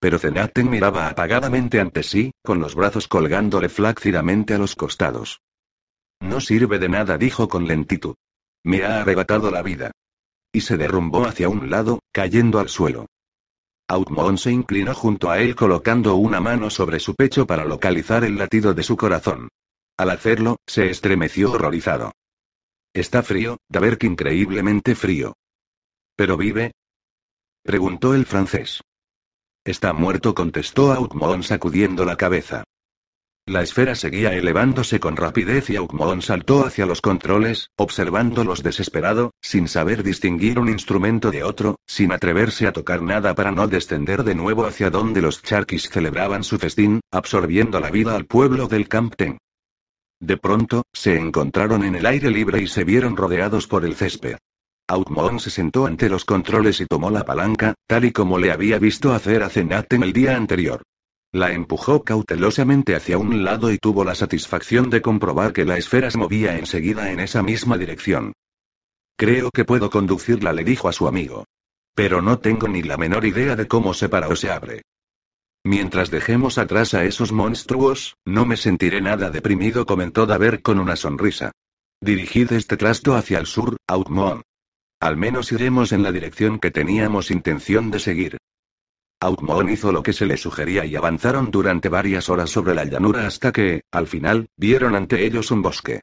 [0.00, 5.40] Pero Zenaten miraba apagadamente ante sí, con los brazos colgándole flácidamente a los costados.
[6.20, 8.16] No sirve de nada, dijo con lentitud.
[8.62, 9.92] Me ha arrebatado la vida.
[10.52, 13.06] Y se derrumbó hacia un lado, cayendo al suelo.
[13.88, 18.36] Outmon se inclinó junto a él colocando una mano sobre su pecho para localizar el
[18.36, 19.48] latido de su corazón.
[19.96, 22.12] Al hacerlo, se estremeció horrorizado.
[22.94, 25.34] Está frío, Daberk increíblemente frío.
[26.16, 26.72] ¿Pero vive?
[27.62, 28.80] preguntó el francés.
[29.64, 32.64] Está muerto, contestó Outmon sacudiendo la cabeza.
[33.50, 39.66] La esfera seguía elevándose con rapidez y Aukmon saltó hacia los controles, observándolos desesperado, sin
[39.66, 44.36] saber distinguir un instrumento de otro, sin atreverse a tocar nada para no descender de
[44.36, 49.38] nuevo hacia donde los charquis celebraban su festín, absorbiendo la vida al pueblo del Campten.
[50.20, 54.36] De pronto, se encontraron en el aire libre y se vieron rodeados por el césped.
[54.86, 58.78] Outmon se sentó ante los controles y tomó la palanca, tal y como le había
[58.78, 60.82] visto hacer a Zenaten el día anterior.
[61.32, 66.10] La empujó cautelosamente hacia un lado y tuvo la satisfacción de comprobar que la esfera
[66.10, 68.32] se movía enseguida en esa misma dirección.
[69.16, 71.44] Creo que puedo conducirla, le dijo a su amigo.
[71.94, 74.82] Pero no tengo ni la menor idea de cómo se para o se abre.
[75.62, 80.96] Mientras dejemos atrás a esos monstruos, no me sentiré nada deprimido, comentó Daver con una
[80.96, 81.52] sonrisa.
[82.00, 84.42] Dirigid este trasto hacia el sur, Outmont.
[85.00, 88.38] Al menos iremos en la dirección que teníamos intención de seguir.
[89.22, 93.26] Outmon hizo lo que se le sugería y avanzaron durante varias horas sobre la llanura
[93.26, 96.00] hasta que, al final, vieron ante ellos un bosque.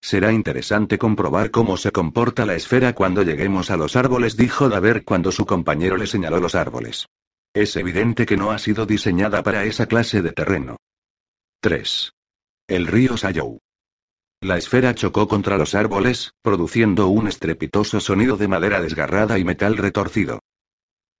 [0.00, 5.04] Será interesante comprobar cómo se comporta la esfera cuando lleguemos a los árboles, dijo Daver
[5.04, 7.08] cuando su compañero le señaló los árboles.
[7.52, 10.76] Es evidente que no ha sido diseñada para esa clase de terreno.
[11.60, 12.12] 3.
[12.68, 13.58] El río Sayou.
[14.40, 19.76] La esfera chocó contra los árboles, produciendo un estrepitoso sonido de madera desgarrada y metal
[19.76, 20.38] retorcido.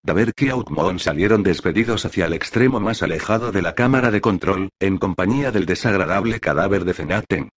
[0.02, 4.70] Daber y Outmon salieron despedidos hacia el extremo más alejado de la cámara de control,
[4.78, 7.48] en compañía del desagradable cadáver de Zenaten.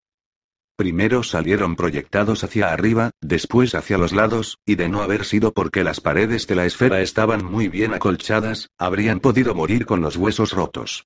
[0.76, 5.84] Primero salieron proyectados hacia arriba, después hacia los lados, y de no haber sido porque
[5.84, 10.54] las paredes de la esfera estaban muy bien acolchadas, habrían podido morir con los huesos
[10.54, 11.06] rotos.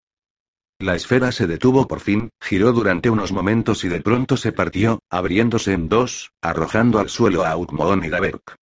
[0.80, 5.00] La esfera se detuvo por fin, giró durante unos momentos y de pronto se partió,
[5.10, 8.56] abriéndose en dos, arrojando al suelo a Outmoon y Daberk.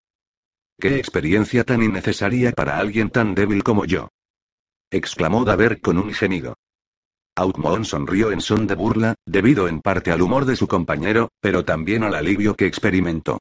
[0.79, 4.09] ¡Qué experiencia tan innecesaria para alguien tan débil como yo!
[4.91, 6.55] exclamó Daberk con un gemido.
[7.35, 11.65] Outmoon sonrió en son de burla, debido en parte al humor de su compañero, pero
[11.65, 13.39] también al alivio que experimentó.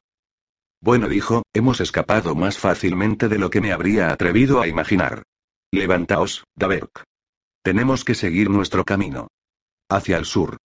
[0.81, 5.23] Bueno, dijo, hemos escapado más fácilmente de lo que me habría atrevido a imaginar.
[5.71, 7.03] Levantaos, Daberk.
[7.63, 9.27] Tenemos que seguir nuestro camino.
[9.89, 10.57] Hacia el sur.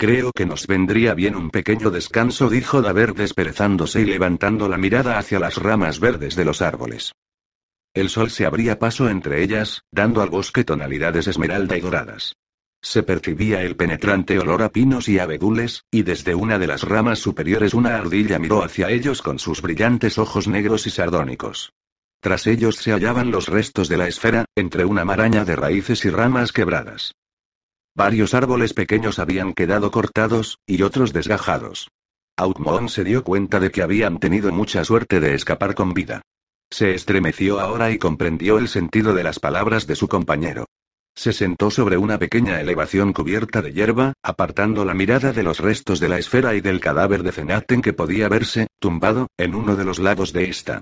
[0.00, 5.18] Creo que nos vendría bien un pequeño descanso, dijo Daberk desperezándose y levantando la mirada
[5.18, 7.12] hacia las ramas verdes de los árboles.
[7.92, 12.34] El sol se abría paso entre ellas, dando al bosque tonalidades esmeralda y doradas.
[12.80, 17.18] Se percibía el penetrante olor a pinos y abedules, y desde una de las ramas
[17.18, 21.74] superiores una ardilla miró hacia ellos con sus brillantes ojos negros y sardónicos.
[22.20, 26.08] Tras ellos se hallaban los restos de la esfera, entre una maraña de raíces y
[26.08, 27.12] ramas quebradas.
[27.94, 31.88] Varios árboles pequeños habían quedado cortados, y otros desgajados.
[32.36, 36.22] Outmon se dio cuenta de que habían tenido mucha suerte de escapar con vida.
[36.70, 40.66] Se estremeció ahora y comprendió el sentido de las palabras de su compañero.
[41.16, 45.98] Se sentó sobre una pequeña elevación cubierta de hierba, apartando la mirada de los restos
[46.00, 49.84] de la esfera y del cadáver de Zenaten que podía verse, tumbado, en uno de
[49.84, 50.80] los lados de esta.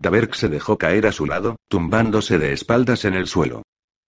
[0.00, 3.62] Daberk se dejó caer a su lado, tumbándose de espaldas en el suelo.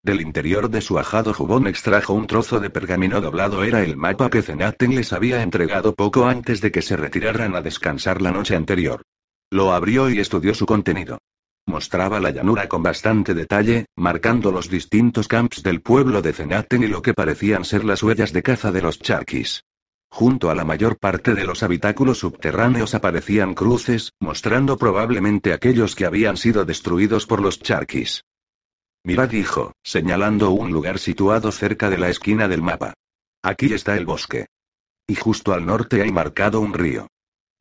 [0.05, 3.63] Del interior de su ajado jubón extrajo un trozo de pergamino doblado.
[3.63, 7.61] Era el mapa que Zenaten les había entregado poco antes de que se retiraran a
[7.63, 9.01] descansar la noche anterior.
[9.49, 11.17] Lo abrió y estudió su contenido.
[11.65, 16.87] Mostraba la llanura con bastante detalle, marcando los distintos camps del pueblo de Zenaten y
[16.87, 19.63] lo que parecían ser las huellas de caza de los charquis.
[20.11, 26.05] Junto a la mayor parte de los habitáculos subterráneos aparecían cruces, mostrando probablemente aquellos que
[26.05, 28.21] habían sido destruidos por los charquis.
[29.05, 32.95] Mirad, dijo, señalando un lugar situado cerca de la esquina del mapa.
[33.43, 34.47] Aquí está el bosque.
[35.07, 37.07] Y justo al norte hay marcado un río.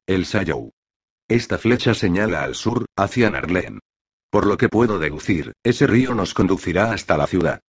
[0.07, 0.71] El Sayou.
[1.29, 3.81] Esta flecha señala al sur, hacia Narlen.
[4.31, 7.61] Por lo que puedo deducir, ese río nos conducirá hasta la ciudad.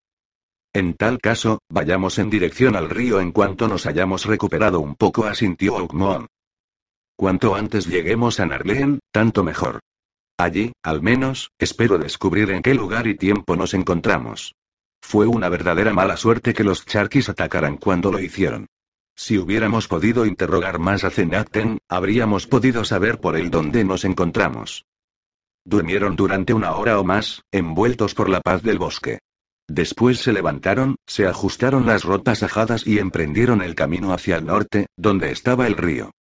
[0.71, 5.25] En tal caso, vayamos en dirección al río en cuanto nos hayamos recuperado un poco,
[5.25, 6.27] asintió Oukmoon.
[7.17, 9.81] Cuanto antes lleguemos a Narlen, tanto mejor.
[10.37, 14.53] Allí, al menos, espero descubrir en qué lugar y tiempo nos encontramos.
[15.01, 18.67] Fue una verdadera mala suerte que los charquis atacaran cuando lo hicieron.
[19.15, 24.83] Si hubiéramos podido interrogar más a Zenaten, habríamos podido saber por él dónde nos encontramos.
[25.63, 29.19] Durmieron durante una hora o más, envueltos por la paz del bosque.
[29.67, 34.87] Después se levantaron, se ajustaron las rotas ajadas y emprendieron el camino hacia el norte,
[34.97, 36.11] donde estaba el río.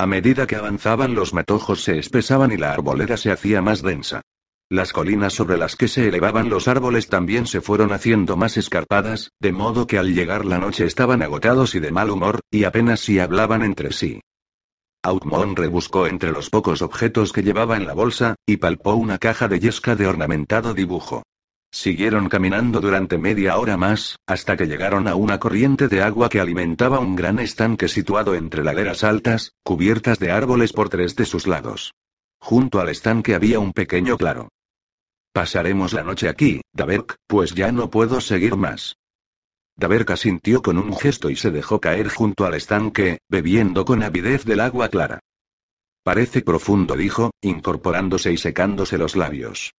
[0.00, 4.22] A medida que avanzaban los matojos se espesaban y la arboleda se hacía más densa.
[4.70, 9.32] Las colinas sobre las que se elevaban los árboles también se fueron haciendo más escarpadas,
[9.40, 13.00] de modo que al llegar la noche estaban agotados y de mal humor, y apenas
[13.00, 14.20] si hablaban entre sí.
[15.02, 19.48] Outmon rebuscó entre los pocos objetos que llevaba en la bolsa, y palpó una caja
[19.48, 21.24] de yesca de ornamentado dibujo.
[21.70, 26.40] Siguieron caminando durante media hora más, hasta que llegaron a una corriente de agua que
[26.40, 31.46] alimentaba un gran estanque situado entre laderas altas, cubiertas de árboles por tres de sus
[31.46, 31.92] lados.
[32.40, 34.48] Junto al estanque había un pequeño claro.
[35.32, 38.96] Pasaremos la noche aquí, Daberk, pues ya no puedo seguir más.
[39.76, 44.44] Daberk asintió con un gesto y se dejó caer junto al estanque, bebiendo con avidez
[44.44, 45.20] del agua clara.
[46.02, 49.74] Parece profundo, dijo, incorporándose y secándose los labios.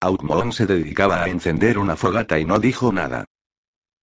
[0.00, 3.24] Outmon se dedicaba a encender una fogata y no dijo nada.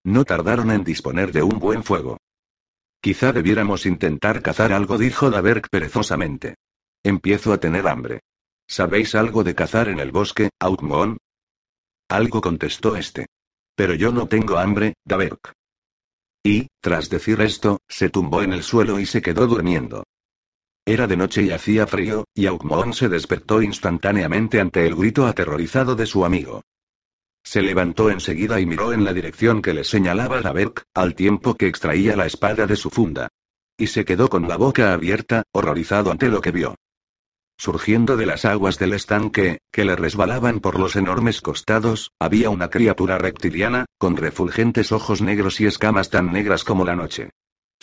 [0.03, 2.17] No tardaron en disponer de un buen fuego.
[3.01, 6.56] Quizá debiéramos intentar cazar algo, dijo Daberk perezosamente.
[7.03, 8.21] Empiezo a tener hambre.
[8.67, 11.17] ¿Sabéis algo de cazar en el bosque, Outmon?
[12.10, 13.27] Algo contestó este.
[13.75, 15.53] Pero yo no tengo hambre, Daberk.
[16.43, 20.03] Y, tras decir esto, se tumbó en el suelo y se quedó durmiendo.
[20.86, 25.96] Era de noche y hacía frío, y Outmon se despertó instantáneamente ante el grito aterrorizado
[25.96, 26.62] de su amigo.
[27.41, 31.67] Se levantó enseguida y miró en la dirección que le señalaba Daberk, al tiempo que
[31.67, 33.30] extraía la espada de su funda.
[33.78, 36.76] Y se quedó con la boca abierta, horrorizado ante lo que vio.
[37.58, 42.69] Surgiendo de las aguas del estanque, que le resbalaban por los enormes costados, había una
[42.69, 47.30] criatura reptiliana, con refulgentes ojos negros y escamas tan negras como la noche.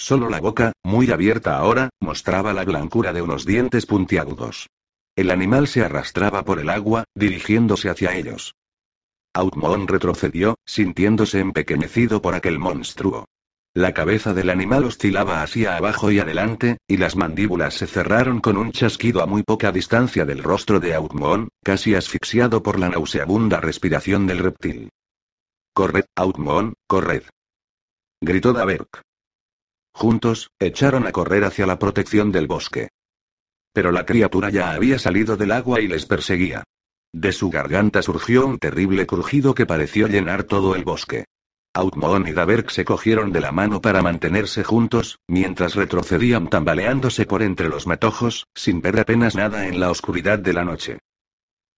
[0.00, 4.70] Solo la boca, muy abierta ahora, mostraba la blancura de unos dientes puntiagudos.
[5.14, 8.54] El animal se arrastraba por el agua, dirigiéndose hacia ellos.
[9.34, 13.26] Outmon retrocedió, sintiéndose empequeñecido por aquel monstruo.
[13.74, 18.56] La cabeza del animal oscilaba hacia abajo y adelante, y las mandíbulas se cerraron con
[18.56, 23.60] un chasquido a muy poca distancia del rostro de Outmon, casi asfixiado por la nauseabunda
[23.60, 24.88] respiración del reptil.
[25.74, 27.24] Corred, Outmon, corred.
[28.22, 29.02] Gritó Daberk.
[29.92, 32.88] Juntos, echaron a correr hacia la protección del bosque.
[33.72, 36.64] Pero la criatura ya había salido del agua y les perseguía.
[37.12, 41.24] De su garganta surgió un terrible crujido que pareció llenar todo el bosque.
[41.72, 47.42] Outmon y Daberk se cogieron de la mano para mantenerse juntos, mientras retrocedían tambaleándose por
[47.42, 50.98] entre los matojos, sin ver apenas nada en la oscuridad de la noche.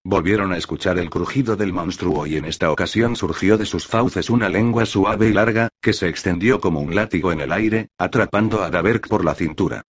[0.04, 4.30] Volvieron a escuchar el crujido del monstruo y en esta ocasión surgió de sus fauces
[4.30, 8.64] una lengua suave y larga, que se extendió como un látigo en el aire, atrapando
[8.64, 9.82] a Daberk por la cintura.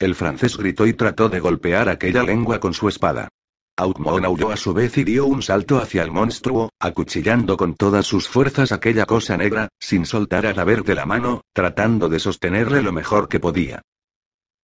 [0.00, 3.28] El francés gritó y trató de golpear aquella lengua con su espada.
[3.76, 8.06] Outmon aulló a su vez y dio un salto hacia el monstruo, acuchillando con todas
[8.06, 12.82] sus fuerzas aquella cosa negra, sin soltar a Daberk de la mano, tratando de sostenerle
[12.82, 13.82] lo mejor que podía.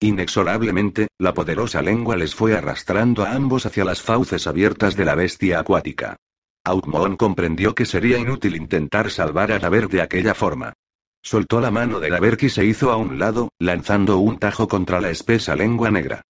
[0.00, 5.14] Inexorablemente, la poderosa lengua les fue arrastrando a ambos hacia las fauces abiertas de la
[5.14, 6.16] bestia acuática.
[6.64, 10.72] Outmon comprendió que sería inútil intentar salvar a Daberk de aquella forma.
[11.22, 15.00] Soltó la mano de Daberk y se hizo a un lado, lanzando un tajo contra
[15.00, 16.22] la espesa lengua negra.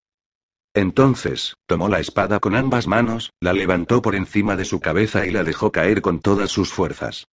[0.73, 5.31] Entonces, tomó la espada con ambas manos, la levantó por encima de su cabeza y
[5.31, 7.27] la dejó caer con todas sus fuerzas.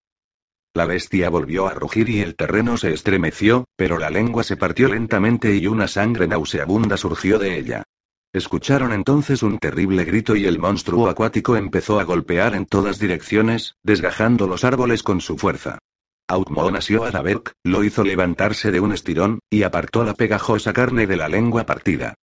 [0.72, 4.88] La bestia volvió a rugir y el terreno se estremeció, pero la lengua se partió
[4.88, 7.82] lentamente y una sangre nauseabunda surgió de ella.
[8.32, 13.74] Escucharon entonces un terrible grito y el monstruo acuático empezó a golpear en todas direcciones,
[13.82, 15.78] desgajando los árboles con su fuerza.
[16.28, 21.08] Outmon asió a Daberk, lo hizo levantarse de un estirón, y apartó la pegajosa carne
[21.08, 22.14] de la lengua partida.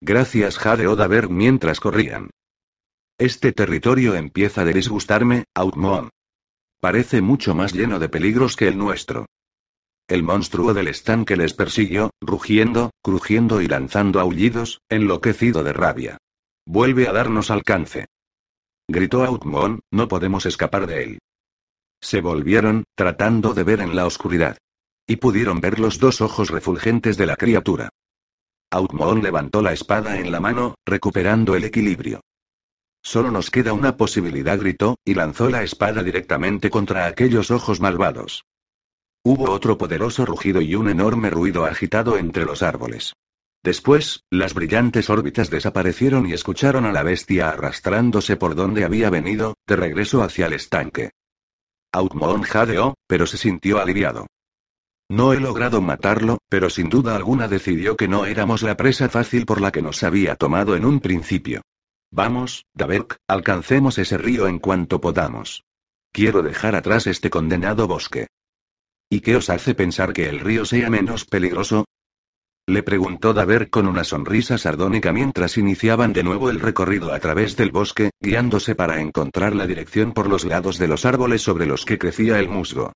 [0.00, 2.30] Gracias jadeó Daberk mientras corrían.
[3.18, 6.10] Este territorio empieza a disgustarme, Outmon.
[6.84, 9.24] Parece mucho más lleno de peligros que el nuestro.
[10.06, 16.18] El monstruo del estanque les persiguió, rugiendo, crujiendo y lanzando aullidos, enloquecido de rabia.
[16.66, 18.04] Vuelve a darnos alcance.
[18.86, 21.18] Gritó Outmon, no podemos escapar de él.
[22.02, 24.58] Se volvieron, tratando de ver en la oscuridad.
[25.06, 27.88] Y pudieron ver los dos ojos refulgentes de la criatura.
[28.70, 32.20] Outmon levantó la espada en la mano, recuperando el equilibrio.
[33.04, 38.44] Solo nos queda una posibilidad, gritó, y lanzó la espada directamente contra aquellos ojos malvados.
[39.22, 43.12] Hubo otro poderoso rugido y un enorme ruido agitado entre los árboles.
[43.62, 49.54] Después, las brillantes órbitas desaparecieron y escucharon a la bestia arrastrándose por donde había venido,
[49.66, 51.10] de regreso hacia el estanque.
[51.92, 54.26] Outmon jadeó, pero se sintió aliviado.
[55.10, 59.44] No he logrado matarlo, pero sin duda alguna decidió que no éramos la presa fácil
[59.44, 61.62] por la que nos había tomado en un principio.
[62.16, 65.64] Vamos, Daberk, alcancemos ese río en cuanto podamos.
[66.12, 68.28] Quiero dejar atrás este condenado bosque.
[69.10, 71.86] ¿Y qué os hace pensar que el río sea menos peligroso?
[72.68, 77.56] Le preguntó Daberk con una sonrisa sardónica mientras iniciaban de nuevo el recorrido a través
[77.56, 81.84] del bosque, guiándose para encontrar la dirección por los lados de los árboles sobre los
[81.84, 82.92] que crecía el musgo.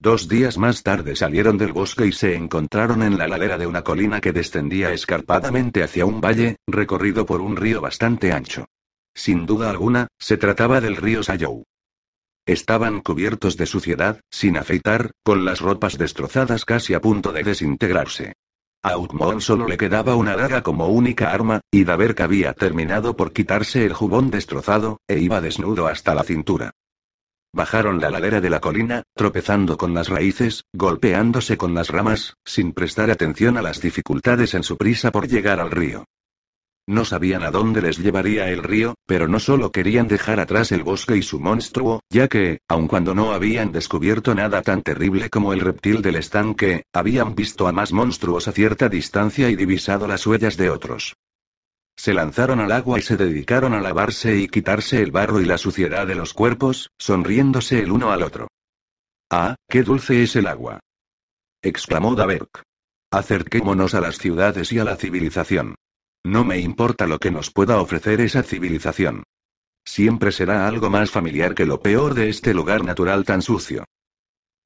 [0.00, 3.82] Dos días más tarde salieron del bosque y se encontraron en la ladera de una
[3.82, 8.66] colina que descendía escarpadamente hacia un valle, recorrido por un río bastante ancho.
[9.12, 11.64] Sin duda alguna, se trataba del río Sayou.
[12.46, 18.34] Estaban cubiertos de suciedad, sin afeitar, con las ropas destrozadas casi a punto de desintegrarse.
[18.84, 23.32] A Outmon solo le quedaba una daga como única arma, y Daberk había terminado por
[23.32, 26.70] quitarse el jubón destrozado, e iba desnudo hasta la cintura.
[27.52, 32.72] Bajaron la ladera de la colina, tropezando con las raíces, golpeándose con las ramas, sin
[32.72, 36.04] prestar atención a las dificultades en su prisa por llegar al río.
[36.86, 40.82] No sabían a dónde les llevaría el río, pero no solo querían dejar atrás el
[40.82, 45.52] bosque y su monstruo, ya que, aun cuando no habían descubierto nada tan terrible como
[45.52, 50.26] el reptil del estanque, habían visto a más monstruos a cierta distancia y divisado las
[50.26, 51.14] huellas de otros.
[51.98, 55.58] Se lanzaron al agua y se dedicaron a lavarse y quitarse el barro y la
[55.58, 58.46] suciedad de los cuerpos, sonriéndose el uno al otro.
[59.30, 60.78] Ah, qué dulce es el agua.
[61.60, 62.62] exclamó Daberk.
[63.10, 65.74] Acerquémonos a las ciudades y a la civilización.
[66.24, 69.24] No me importa lo que nos pueda ofrecer esa civilización.
[69.84, 73.84] Siempre será algo más familiar que lo peor de este lugar natural tan sucio.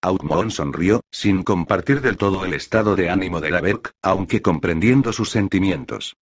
[0.03, 5.31] Outmon sonrió, sin compartir del todo el estado de ánimo de Daberk, aunque comprendiendo sus
[5.31, 6.15] sentimientos.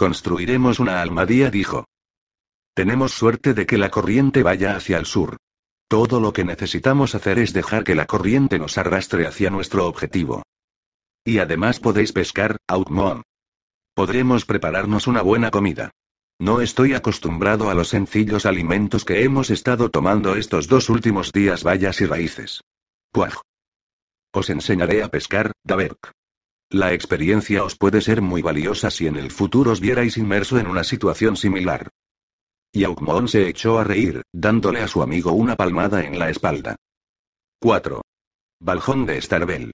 [0.00, 1.84] Construiremos una almadía, dijo.
[2.74, 5.36] Tenemos suerte de que la corriente vaya hacia el sur.
[5.88, 10.42] Todo lo que necesitamos hacer es dejar que la corriente nos arrastre hacia nuestro objetivo.
[11.22, 13.20] Y además podéis pescar, Outmon.
[13.92, 15.90] Podremos prepararnos una buena comida.
[16.38, 21.62] No estoy acostumbrado a los sencillos alimentos que hemos estado tomando estos dos últimos días,
[21.62, 22.62] bayas y raíces.
[23.12, 23.34] Puaj.
[24.32, 26.12] Os enseñaré a pescar, Daberk.
[26.72, 30.68] La experiencia os puede ser muy valiosa si en el futuro os vierais inmerso en
[30.68, 31.90] una situación similar.
[32.72, 32.84] Y
[33.26, 36.76] se echó a reír, dándole a su amigo una palmada en la espalda.
[37.58, 38.02] 4.
[38.60, 39.72] Baljón de Starbel.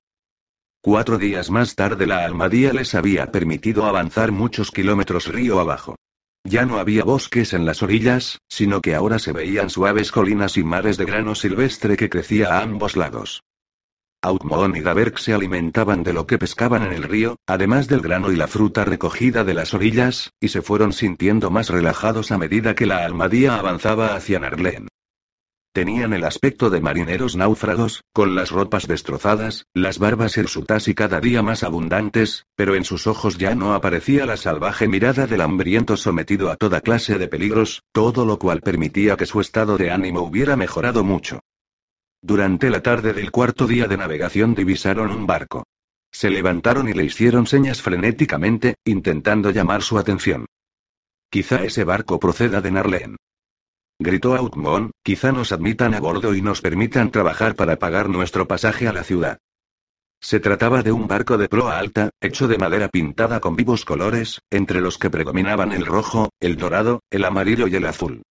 [0.80, 5.96] Cuatro días más tarde la almadía les había permitido avanzar muchos kilómetros río abajo.
[6.44, 10.64] Ya no había bosques en las orillas, sino que ahora se veían suaves colinas y
[10.64, 13.42] mares de grano silvestre que crecía a ambos lados.
[14.26, 18.32] Outmoon y Daberk se alimentaban de lo que pescaban en el río, además del grano
[18.32, 22.74] y la fruta recogida de las orillas, y se fueron sintiendo más relajados a medida
[22.74, 24.88] que la almadía avanzaba hacia Narlen.
[25.72, 31.20] Tenían el aspecto de marineros náufragos, con las ropas destrozadas, las barbas hirsutas y cada
[31.20, 35.96] día más abundantes, pero en sus ojos ya no aparecía la salvaje mirada del hambriento
[35.96, 40.22] sometido a toda clase de peligros, todo lo cual permitía que su estado de ánimo
[40.22, 41.40] hubiera mejorado mucho.
[42.26, 45.62] Durante la tarde del cuarto día de navegación divisaron un barco.
[46.10, 50.46] Se levantaron y le hicieron señas frenéticamente, intentando llamar su atención.
[51.30, 53.16] Quizá ese barco proceda de Narlen.
[54.00, 58.88] Gritó Outmon, quizá nos admitan a bordo y nos permitan trabajar para pagar nuestro pasaje
[58.88, 59.38] a la ciudad.
[60.20, 64.40] Se trataba de un barco de proa alta, hecho de madera pintada con vivos colores,
[64.50, 68.22] entre los que predominaban el rojo, el dorado, el amarillo y el azul.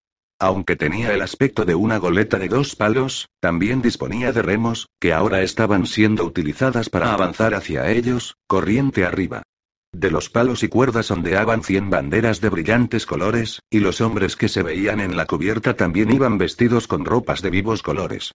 [0.44, 5.14] Aunque tenía el aspecto de una goleta de dos palos, también disponía de remos, que
[5.14, 9.42] ahora estaban siendo utilizadas para avanzar hacia ellos, corriente arriba.
[9.90, 14.50] De los palos y cuerdas ondeaban cien banderas de brillantes colores, y los hombres que
[14.50, 18.32] se veían en la cubierta también iban vestidos con ropas de vivos colores.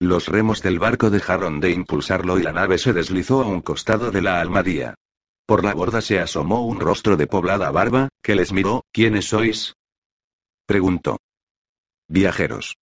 [0.00, 4.10] Los remos del barco dejaron de impulsarlo y la nave se deslizó a un costado
[4.10, 4.94] de la almadía.
[5.46, 9.74] Por la borda se asomó un rostro de poblada barba, que les miró, ¿quiénes sois?
[10.70, 11.18] Preguntó.
[12.06, 12.76] Viajeros.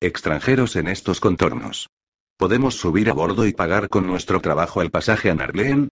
[0.00, 1.90] Extranjeros en estos contornos.
[2.38, 5.90] ¿Podemos subir a bordo y pagar con nuestro trabajo el pasaje a Narleen?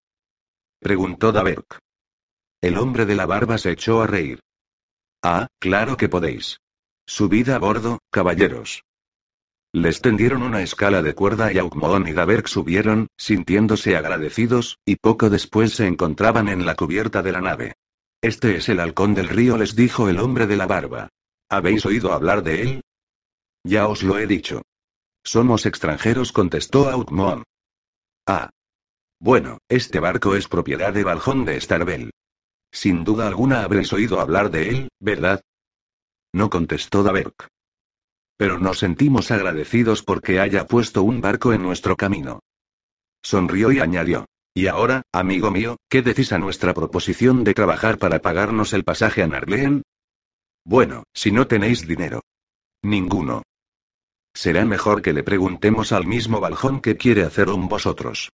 [0.80, 1.80] Preguntó Daberk.
[2.62, 4.40] El hombre de la barba se echó a reír.
[5.22, 6.56] Ah, claro que podéis.
[7.06, 8.84] Subid a bordo, caballeros.
[9.74, 15.28] Les tendieron una escala de cuerda y Aukmoon y Daberk subieron, sintiéndose agradecidos, y poco
[15.28, 17.74] después se encontraban en la cubierta de la nave.
[18.22, 21.10] Este es el halcón del río, les dijo el hombre de la barba.
[21.48, 22.80] ¿Habéis oído hablar de él?
[23.64, 24.62] Ya os lo he dicho.
[25.24, 27.44] Somos extranjeros, contestó Aukmoon.
[28.26, 28.50] Ah,
[29.18, 32.10] bueno, este barco es propiedad de Baljón de Starbel.
[32.70, 35.40] Sin duda alguna habréis oído hablar de él, ¿verdad?
[36.32, 37.48] No contestó Daberk.
[38.36, 42.40] Pero nos sentimos agradecidos porque haya puesto un barco en nuestro camino.
[43.22, 44.26] Sonrió y añadió.
[44.54, 49.22] Y ahora, amigo mío, ¿qué decís a nuestra proposición de trabajar para pagarnos el pasaje
[49.22, 49.82] a Narleen?
[50.66, 52.22] Bueno, si no tenéis dinero.
[52.82, 53.44] Ninguno.
[54.34, 58.32] Será mejor que le preguntemos al mismo Baljón qué quiere hacer con vosotros.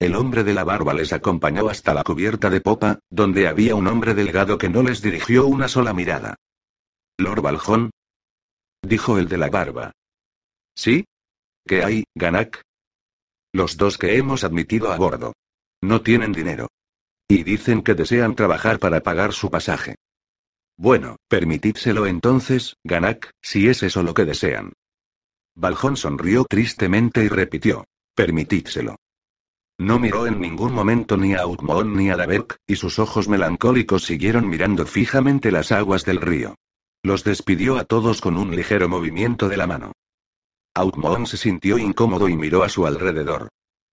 [0.00, 3.86] El hombre de la barba les acompañó hasta la cubierta de popa, donde había un
[3.86, 6.34] hombre delgado que no les dirigió una sola mirada.
[7.18, 7.90] ¿Lord Baljón?
[8.82, 9.92] dijo el de la barba.
[10.74, 11.04] ¿Sí?
[11.64, 12.62] ¿Qué hay, Ganak?
[13.52, 15.34] Los dos que hemos admitido a bordo.
[15.80, 16.66] No tienen dinero.
[17.28, 19.94] Y dicen que desean trabajar para pagar su pasaje.
[20.76, 24.72] Bueno, permitídselo entonces, Ganak, si es eso lo que desean.
[25.54, 27.84] Baljón sonrió tristemente y repitió.
[28.16, 28.96] Permitídselo.
[29.78, 34.04] No miró en ningún momento ni a Outmoon ni a Daberk, y sus ojos melancólicos
[34.04, 36.56] siguieron mirando fijamente las aguas del río.
[37.02, 39.92] Los despidió a todos con un ligero movimiento de la mano.
[40.74, 43.48] Outmoon se sintió incómodo y miró a su alrededor.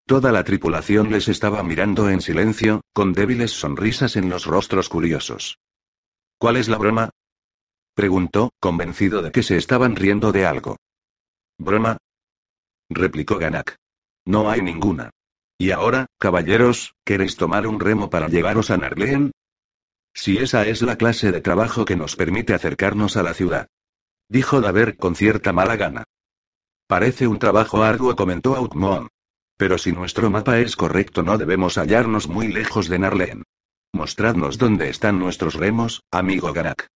[0.08, 5.58] Toda la tripulación les estaba mirando en silencio, con débiles sonrisas en los rostros curiosos.
[6.42, 7.12] ¿Cuál es la broma?
[7.94, 10.78] preguntó, convencido de que se estaban riendo de algo.
[11.60, 11.98] ¿Broma?
[12.90, 13.76] replicó Ganak.
[14.26, 15.12] No hay ninguna.
[15.60, 19.32] Y ahora, caballeros, ¿queréis tomar un remo para llevaros a Narleen?
[20.16, 23.68] Si esa es la clase de trabajo que nos permite acercarnos a la ciudad.
[24.28, 26.06] Dijo Daver con cierta mala gana.
[26.88, 29.10] Parece un trabajo arduo, comentó Outmoon.
[29.58, 33.44] Pero si nuestro mapa es correcto, no debemos hallarnos muy lejos de Narleen.
[33.94, 36.88] Mostradnos dónde están nuestros remos, amigo Ganak.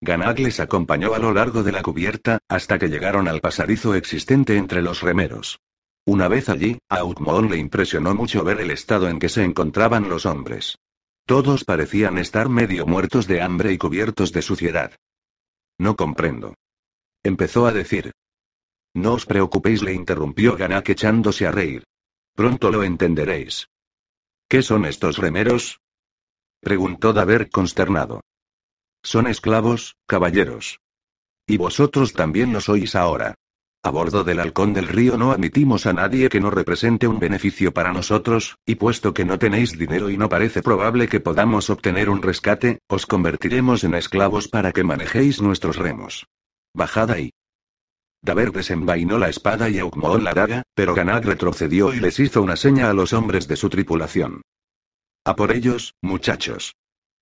[0.00, 4.56] Ganak les acompañó a lo largo de la cubierta, hasta que llegaron al pasadizo existente
[4.56, 5.60] entre los remeros.
[6.04, 10.08] Una vez allí, a Outmoon le impresionó mucho ver el estado en que se encontraban
[10.08, 10.78] los hombres.
[11.26, 14.92] Todos parecían estar medio muertos de hambre y cubiertos de suciedad.
[15.78, 16.54] No comprendo.
[17.22, 18.12] Empezó a decir.
[18.94, 21.84] No os preocupéis, le interrumpió Ganak echándose a reír.
[22.34, 23.68] Pronto lo entenderéis.
[24.48, 25.78] ¿Qué son estos remeros?
[26.62, 28.20] Preguntó Daver consternado.
[29.02, 30.78] Son esclavos, caballeros.
[31.46, 33.34] Y vosotros también lo sois ahora.
[33.82, 37.72] A bordo del halcón del río no admitimos a nadie que no represente un beneficio
[37.74, 42.08] para nosotros, y puesto que no tenéis dinero y no parece probable que podamos obtener
[42.08, 46.28] un rescate, os convertiremos en esclavos para que manejéis nuestros remos.
[46.72, 47.30] Bajad ahí.
[48.22, 52.54] Daber desenvainó la espada y Aukmoon la daga, pero Ganak retrocedió y les hizo una
[52.54, 54.42] seña a los hombres de su tripulación.
[55.24, 56.74] A por ellos, muchachos.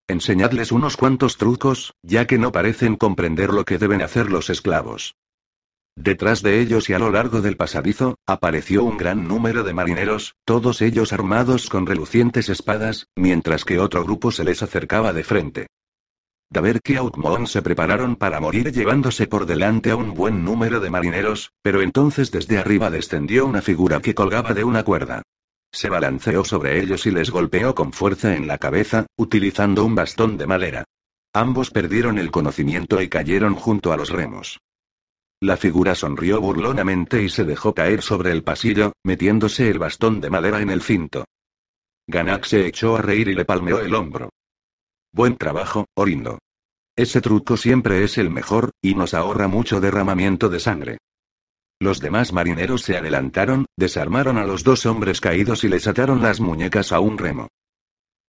[0.08, 5.16] Enseñadles unos cuantos trucos, ya que no parecen comprender lo que deben hacer los esclavos.
[5.96, 10.34] Detrás de ellos y a lo largo del pasadizo, apareció un gran número de marineros,
[10.46, 15.66] todos ellos armados con relucientes espadas, mientras que otro grupo se les acercaba de frente.
[16.48, 20.88] Daber y Outmon se prepararon para morir llevándose por delante a un buen número de
[20.88, 25.22] marineros, pero entonces desde arriba descendió una figura que colgaba de una cuerda.
[25.72, 30.36] Se balanceó sobre ellos y les golpeó con fuerza en la cabeza, utilizando un bastón
[30.36, 30.84] de madera.
[31.32, 34.58] Ambos perdieron el conocimiento y cayeron junto a los remos.
[35.40, 40.28] La figura sonrió burlonamente y se dejó caer sobre el pasillo, metiéndose el bastón de
[40.28, 41.24] madera en el cinto.
[42.06, 44.30] Ganak se echó a reír y le palmeó el hombro.
[45.12, 46.38] Buen trabajo, Orindo.
[46.96, 50.98] Ese truco siempre es el mejor, y nos ahorra mucho derramamiento de sangre.
[51.80, 56.38] Los demás marineros se adelantaron, desarmaron a los dos hombres caídos y les ataron las
[56.38, 57.48] muñecas a un remo.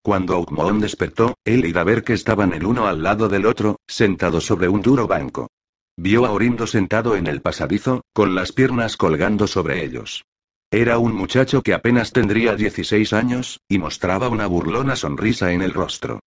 [0.02, 4.70] Cuando Outmoon despertó, él y que estaban el uno al lado del otro, sentados sobre
[4.70, 5.50] un duro banco.
[5.98, 10.24] Vio a Orindo sentado en el pasadizo, con las piernas colgando sobre ellos.
[10.72, 15.74] Era un muchacho que apenas tendría 16 años, y mostraba una burlona sonrisa en el
[15.74, 16.22] rostro.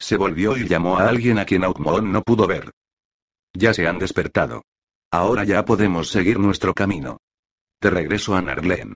[0.00, 2.70] Se volvió y llamó a alguien a quien Outmoon no pudo ver.
[3.52, 4.62] Ya se han despertado.
[5.10, 7.18] Ahora ya podemos seguir nuestro camino.
[7.80, 8.94] Te regreso a Narglen.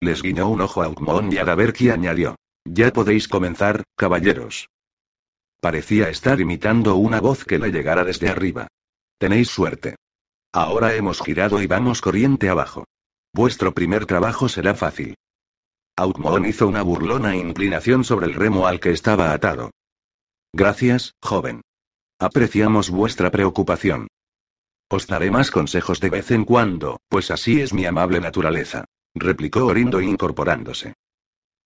[0.00, 2.36] Les guiñó un ojo a Outmoon y a Daberki añadió.
[2.64, 4.68] Ya podéis comenzar, caballeros.
[5.60, 8.68] Parecía estar imitando una voz que le llegara desde arriba.
[9.18, 9.96] Tenéis suerte.
[10.52, 12.84] Ahora hemos girado y vamos corriente abajo.
[13.32, 15.14] Vuestro primer trabajo será fácil.
[15.96, 19.70] Outmon hizo una burlona inclinación sobre el remo al que estaba atado.
[20.52, 21.62] Gracias, joven.
[22.18, 24.08] Apreciamos vuestra preocupación.
[24.94, 28.84] Os daré más consejos de vez en cuando, pues así es mi amable naturaleza,
[29.14, 30.92] replicó Orindo incorporándose.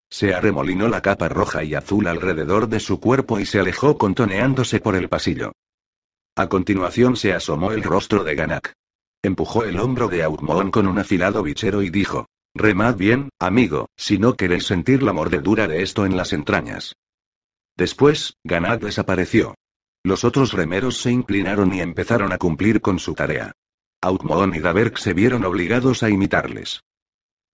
[0.08, 4.78] Se arremolinó la capa roja y azul alrededor de su cuerpo y se alejó contoneándose
[4.78, 5.50] por el pasillo.
[6.36, 8.74] A continuación se asomó el rostro de Ganak.
[9.24, 14.18] Empujó el hombro de Outmon con un afilado bichero y dijo: Remad bien, amigo, si
[14.18, 16.94] no queréis sentir la mordedura de esto en las entrañas.
[17.76, 19.56] Después, Ganak desapareció.
[20.06, 23.50] Los otros remeros se inclinaron y empezaron a cumplir con su tarea.
[24.00, 26.84] Outmon y Daberk se vieron obligados a imitarles.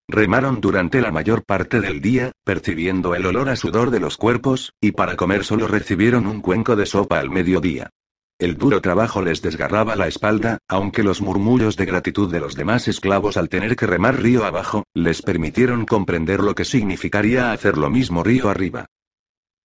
[0.09, 4.73] Remaron durante la mayor parte del día, percibiendo el olor a sudor de los cuerpos,
[4.81, 7.89] y para comer solo recibieron un cuenco de sopa al mediodía.
[8.37, 12.89] El duro trabajo les desgarraba la espalda, aunque los murmullos de gratitud de los demás
[12.89, 17.89] esclavos al tener que remar río abajo, les permitieron comprender lo que significaría hacer lo
[17.89, 18.87] mismo río arriba.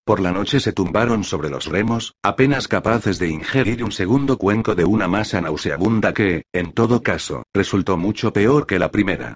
[0.07, 4.77] Por la noche se tumbaron sobre los remos, apenas capaces de ingerir un segundo cuenco
[4.77, 9.35] de una masa nauseabunda que, en todo caso, resultó mucho peor que la primera.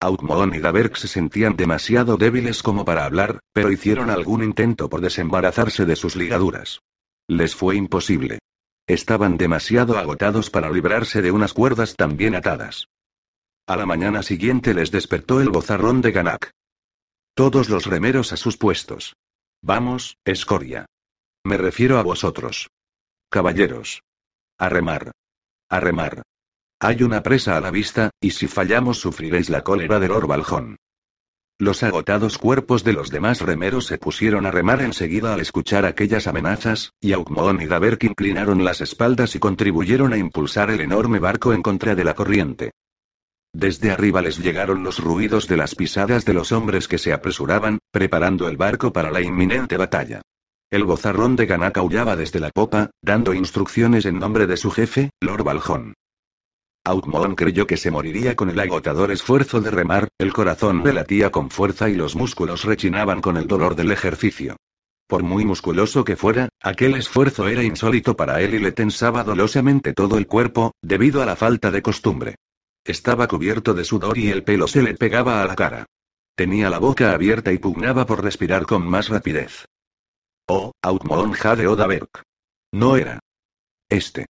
[0.00, 5.00] Outmon y Daberk se sentían demasiado débiles como para hablar, pero hicieron algún intento por
[5.00, 6.82] desembarazarse de sus ligaduras.
[7.26, 8.38] Les fue imposible.
[8.86, 12.86] Estaban demasiado agotados para librarse de unas cuerdas tan bien atadas.
[13.66, 16.52] A la mañana siguiente les despertó el bozarrón de Ganak.
[17.34, 19.16] Todos los remeros a sus puestos.
[19.62, 20.86] Vamos, escoria.
[21.44, 22.70] Me refiero a vosotros.
[23.30, 24.02] Caballeros.
[24.58, 25.12] A remar.
[25.68, 26.22] A remar.
[26.80, 30.76] Hay una presa a la vista, y si fallamos sufriréis la cólera del Orbaljón.
[31.58, 36.26] Los agotados cuerpos de los demás remeros se pusieron a remar enseguida al escuchar aquellas
[36.26, 41.52] amenazas, y Aukmoon y Daberk inclinaron las espaldas y contribuyeron a impulsar el enorme barco
[41.52, 42.70] en contra de la corriente.
[43.52, 47.78] Desde arriba les llegaron los ruidos de las pisadas de los hombres que se apresuraban,
[47.90, 50.22] preparando el barco para la inminente batalla.
[50.70, 55.10] El bozarrón de Ganak aullaba desde la popa, dando instrucciones en nombre de su jefe,
[55.20, 55.94] Lord Baljón.
[56.84, 61.30] Outmon creyó que se moriría con el agotador esfuerzo de remar, el corazón le latía
[61.30, 64.56] con fuerza y los músculos rechinaban con el dolor del ejercicio.
[65.08, 69.92] Por muy musculoso que fuera, aquel esfuerzo era insólito para él y le tensaba dolosamente
[69.92, 72.36] todo el cuerpo, debido a la falta de costumbre.
[72.84, 75.86] Estaba cubierto de sudor y el pelo se le pegaba a la cara.
[76.34, 79.66] Tenía la boca abierta y pugnaba por respirar con más rapidez.
[80.46, 82.10] Oh, Outmon Jade Odaberg.
[82.72, 83.20] No era.
[83.88, 84.26] Este.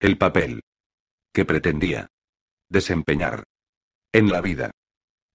[0.00, 0.62] El papel
[1.32, 2.08] que pretendía
[2.70, 3.44] desempeñar
[4.12, 4.70] en la vida.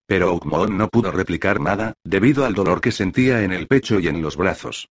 [0.07, 4.07] Pero Oakmont no pudo replicar nada, debido al dolor que sentía en el pecho y
[4.07, 4.89] en los brazos.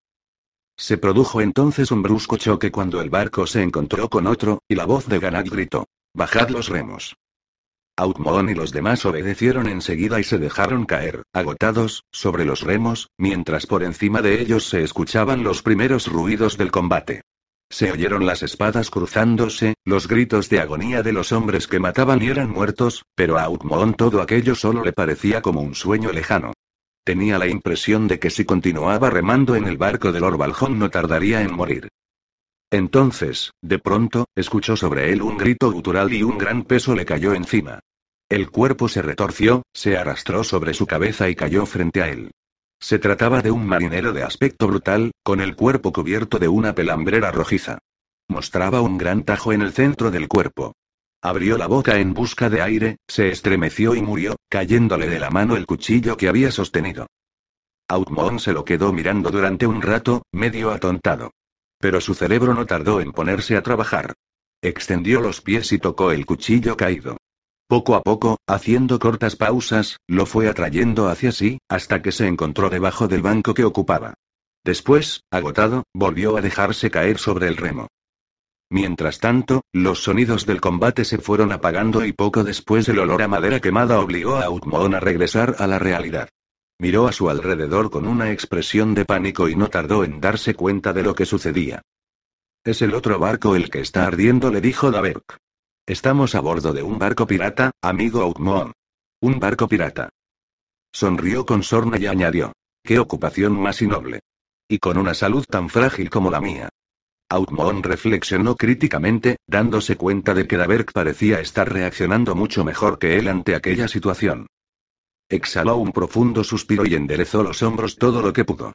[0.78, 4.86] Se produjo entonces un brusco choque cuando el barco se encontró con otro, y la
[4.86, 5.88] voz de Ganak gritó.
[6.14, 7.16] Bajad los remos.
[8.00, 13.66] Outmoon y los demás obedecieron enseguida y se dejaron caer, agotados, sobre los remos, mientras
[13.66, 17.22] por encima de ellos se escuchaban los primeros ruidos del combate.
[17.70, 22.28] Se oyeron las espadas cruzándose, los gritos de agonía de los hombres que mataban y
[22.28, 26.54] eran muertos, pero a Outmoon todo aquello solo le parecía como un sueño lejano.
[27.04, 31.42] Tenía la impresión de que si continuaba remando en el barco del Orbaljón no tardaría
[31.42, 31.90] en morir.
[32.72, 37.34] Entonces, de pronto, escuchó sobre él un grito gutural y un gran peso le cayó
[37.34, 37.80] encima.
[38.30, 42.32] El cuerpo se retorció, se arrastró sobre su cabeza y cayó frente a él.
[42.80, 47.32] Se trataba de un marinero de aspecto brutal, con el cuerpo cubierto de una pelambrera
[47.32, 47.80] rojiza.
[48.28, 50.74] Mostraba un gran tajo en el centro del cuerpo.
[51.22, 55.56] Abrió la boca en busca de aire, se estremeció y murió, cayéndole de la mano
[55.56, 57.08] el cuchillo que había sostenido.
[57.88, 61.32] Outmon se lo quedó mirando durante un rato, medio atontado.
[61.80, 64.14] Pero su cerebro no tardó en ponerse a trabajar.
[64.62, 67.18] Extendió los pies y tocó el cuchillo caído.
[67.68, 72.70] Poco a poco, haciendo cortas pausas, lo fue atrayendo hacia sí, hasta que se encontró
[72.70, 74.14] debajo del banco que ocupaba.
[74.64, 77.88] Después, agotado, volvió a dejarse caer sobre el remo.
[78.70, 83.28] Mientras tanto, los sonidos del combate se fueron apagando y poco después el olor a
[83.28, 86.30] madera quemada obligó a Outmoon a regresar a la realidad.
[86.80, 90.94] Miró a su alrededor con una expresión de pánico y no tardó en darse cuenta
[90.94, 91.82] de lo que sucedía.
[92.64, 95.38] Es el otro barco el que está ardiendo, le dijo Daberk.
[95.88, 98.74] Estamos a bordo de un barco pirata, amigo Outmoon.
[99.22, 100.10] Un barco pirata.
[100.92, 102.54] Sonrió con sorna y añadió.
[102.84, 104.20] Qué ocupación más innoble.
[104.68, 106.70] Y con una salud tan frágil como la mía.
[107.30, 113.28] Outmoon reflexionó críticamente, dándose cuenta de que Daberk parecía estar reaccionando mucho mejor que él
[113.28, 114.48] ante aquella situación.
[115.30, 118.74] Exhaló un profundo suspiro y enderezó los hombros todo lo que pudo.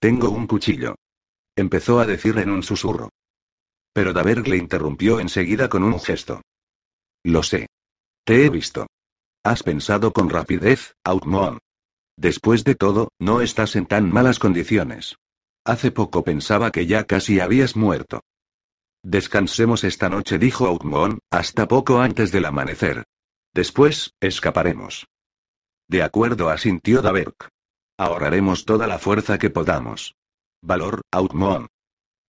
[0.00, 0.96] Tengo un cuchillo.
[1.54, 3.10] Empezó a decir en un susurro.
[3.92, 6.42] Pero Daberg le interrumpió enseguida con un gesto.
[7.22, 7.68] Lo sé.
[8.24, 8.86] Te he visto.
[9.44, 11.58] Has pensado con rapidez, Outmoon.
[12.16, 15.16] Después de todo, no estás en tan malas condiciones.
[15.64, 18.22] Hace poco pensaba que ya casi habías muerto.
[19.02, 23.04] Descansemos esta noche, dijo Outmoon, hasta poco antes del amanecer.
[23.54, 25.06] Después, escaparemos.
[25.90, 27.48] De acuerdo, asintió Daberk.
[27.98, 30.14] Ahorraremos toda la fuerza que podamos.
[30.62, 31.66] Valor, Outmoon.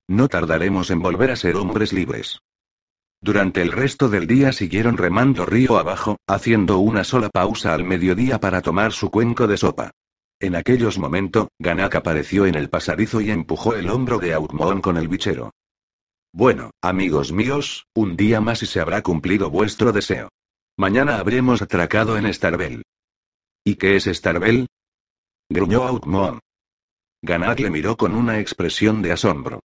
[0.10, 2.40] No tardaremos en volver a ser hombres libres.
[3.22, 8.40] Durante el resto del día siguieron remando río abajo, haciendo una sola pausa al mediodía
[8.40, 9.92] para tomar su cuenco de sopa.
[10.40, 14.98] En aquellos momentos, Ganak apareció en el pasadizo y empujó el hombro de Outmoon con
[14.98, 15.52] el bichero.
[16.34, 20.30] Bueno, amigos míos, un día más y se habrá cumplido vuestro deseo.
[20.78, 22.82] Mañana habremos atracado en Starbell.
[23.64, 24.68] ¿Y qué es Starbell?
[25.50, 26.40] Gruñó Outmoon.
[27.22, 29.60] Ganak le miró con una expresión de asombro.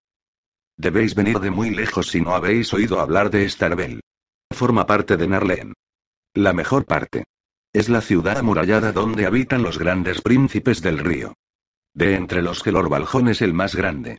[0.77, 4.01] Debéis venir de muy lejos si no habéis oído hablar de Starbell.
[4.51, 5.73] Forma parte de Narleen.
[6.33, 7.23] La mejor parte.
[7.71, 11.33] Es la ciudad amurallada donde habitan los grandes príncipes del río.
[11.93, 14.17] De entre los que Lorbaljón es el más grande.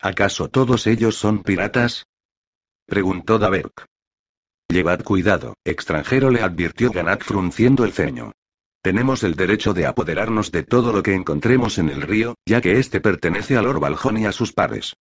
[0.00, 2.06] ¿Acaso todos ellos son piratas?
[2.86, 3.86] Preguntó Daberk.
[4.68, 8.32] Llevad cuidado, extranjero le advirtió Ganak frunciendo el ceño.
[8.84, 12.78] Tenemos el derecho de apoderarnos de todo lo que encontremos en el río, ya que
[12.78, 14.94] éste pertenece a Lord Baljón y a sus pares.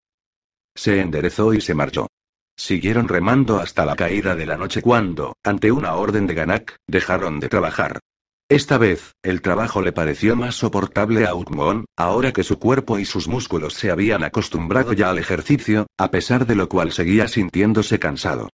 [0.74, 2.08] Se enderezó y se marchó.
[2.56, 7.42] Siguieron remando hasta la caída de la noche cuando, ante una orden de Ganak, dejaron
[7.42, 8.00] de trabajar.
[8.48, 13.06] Esta vez, el trabajo le pareció más soportable a Utmon, ahora que su cuerpo y
[13.06, 18.00] sus músculos se habían acostumbrado ya al ejercicio, a pesar de lo cual seguía sintiéndose
[18.00, 18.48] cansado.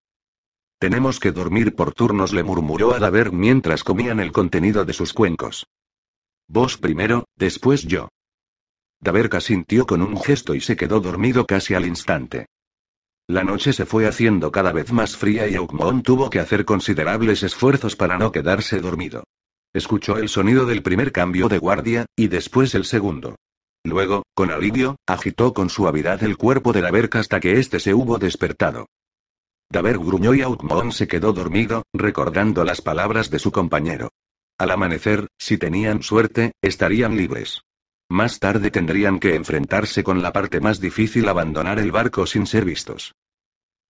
[0.79, 5.13] Tenemos que dormir por turnos, le murmuró a Daver mientras comían el contenido de sus
[5.13, 5.67] cuencos.
[6.47, 8.09] Vos primero, después yo.
[9.01, 12.47] Daver asintió con un gesto y se quedó dormido casi al instante.
[13.27, 17.43] La noche se fue haciendo cada vez más fría y Aukmon tuvo que hacer considerables
[17.43, 19.25] esfuerzos para no quedarse dormido.
[19.75, 23.37] Escuchó el sonido del primer cambio de guardia, y después el segundo.
[23.85, 28.19] Luego, con alivio, agitó con suavidad el cuerpo de Daver hasta que éste se hubo
[28.19, 28.87] despertado.
[29.71, 34.11] Daver gruñó y Outmon se quedó dormido, recordando las palabras de su compañero.
[34.59, 37.63] Al amanecer, si tenían suerte, estarían libres.
[38.09, 42.65] Más tarde tendrían que enfrentarse con la parte más difícil, abandonar el barco sin ser
[42.65, 43.15] vistos.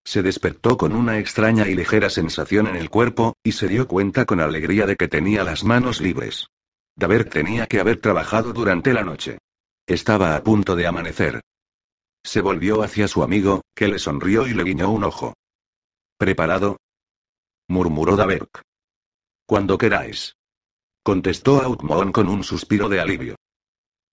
[0.04, 4.24] Se despertó con una extraña y ligera sensación en el cuerpo, y se dio cuenta
[4.24, 6.48] con alegría de que tenía las manos libres.
[6.96, 9.38] Daver tenía que haber trabajado durante la noche.
[9.86, 11.40] Estaba a punto de amanecer.
[12.24, 15.34] Se volvió hacia su amigo, que le sonrió y le guiñó un ojo.
[16.18, 16.78] ¿Preparado?
[17.68, 18.62] murmuró Daberk.
[19.46, 20.34] Cuando queráis.
[21.04, 23.36] Contestó Outmon con un suspiro de alivio.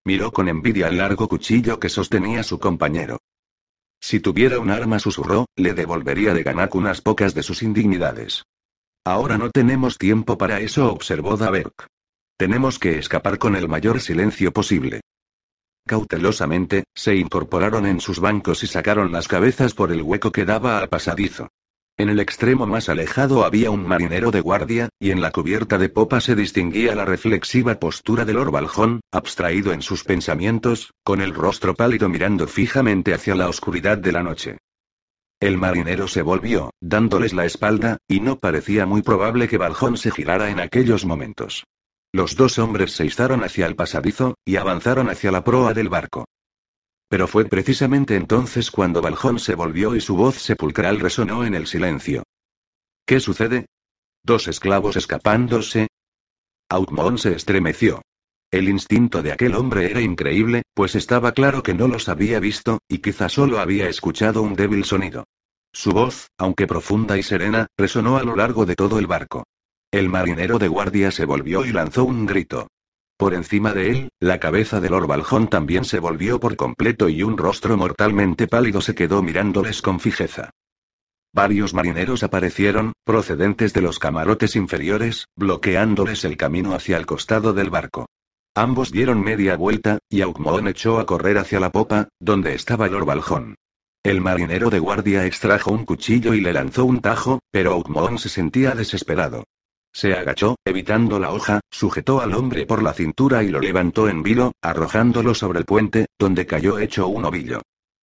[0.06, 3.18] Miró con envidia el largo cuchillo que sostenía su compañero.
[3.99, 8.43] Si tuviera un arma, susurró, le devolvería de Ganak unas pocas de sus indignidades.
[9.03, 11.88] Ahora no tenemos tiempo para eso, observó Daberk.
[12.38, 15.01] Tenemos que escapar con el mayor silencio posible.
[15.88, 20.78] Cautelosamente, se incorporaron en sus bancos y sacaron las cabezas por el hueco que daba
[20.78, 21.49] al pasadizo.
[21.97, 25.87] En el extremo más alejado había un marinero de guardia, y en la cubierta de
[25.87, 31.73] popa se distinguía la reflexiva postura del Orbaljón, abstraído en sus pensamientos, con el rostro
[31.73, 34.57] pálido mirando fijamente hacia la oscuridad de la noche.
[35.39, 40.11] El marinero se volvió, dándoles la espalda, y no parecía muy probable que Baljón se
[40.11, 41.63] girara en aquellos momentos.
[42.11, 46.25] Los dos hombres se izaron hacia el pasadizo, y avanzaron hacia la proa del barco.
[47.08, 51.68] Pero fue precisamente entonces cuando Baljón se volvió y su voz sepulcral resonó en el
[51.68, 52.24] silencio.
[53.06, 53.68] ¿Qué sucede?
[54.24, 55.88] ¿Dos esclavos escapándose?
[56.70, 58.01] Outmon se estremeció.
[58.51, 62.80] El instinto de aquel hombre era increíble, pues estaba claro que no los había visto,
[62.88, 65.26] y quizá solo había escuchado un débil sonido.
[65.74, 69.43] Su voz, aunque profunda y serena, resonó a lo largo de todo el barco.
[69.91, 72.68] El marinero de guardia se volvió y lanzó un grito.
[73.18, 77.38] Por encima de él, la cabeza del Orbaljón también se volvió por completo y un
[77.38, 80.51] rostro mortalmente pálido se quedó mirándoles con fijeza.
[81.34, 87.70] Varios marineros aparecieron, procedentes de los camarotes inferiores, bloqueándoles el camino hacia el costado del
[87.70, 88.05] barco.
[88.53, 92.95] Ambos dieron media vuelta, y Aukmoon echó a correr hacia la popa, donde estaba el
[92.95, 93.55] Orbaljón.
[94.03, 98.30] El marinero de guardia extrajo un cuchillo y le lanzó un tajo, pero Aukmoon se
[98.30, 99.43] sentía desesperado.
[99.95, 104.23] Se agachó, evitando la hoja, sujetó al hombre por la cintura y lo levantó en
[104.23, 107.61] vilo, arrojándolo sobre el puente, donde cayó hecho un ovillo.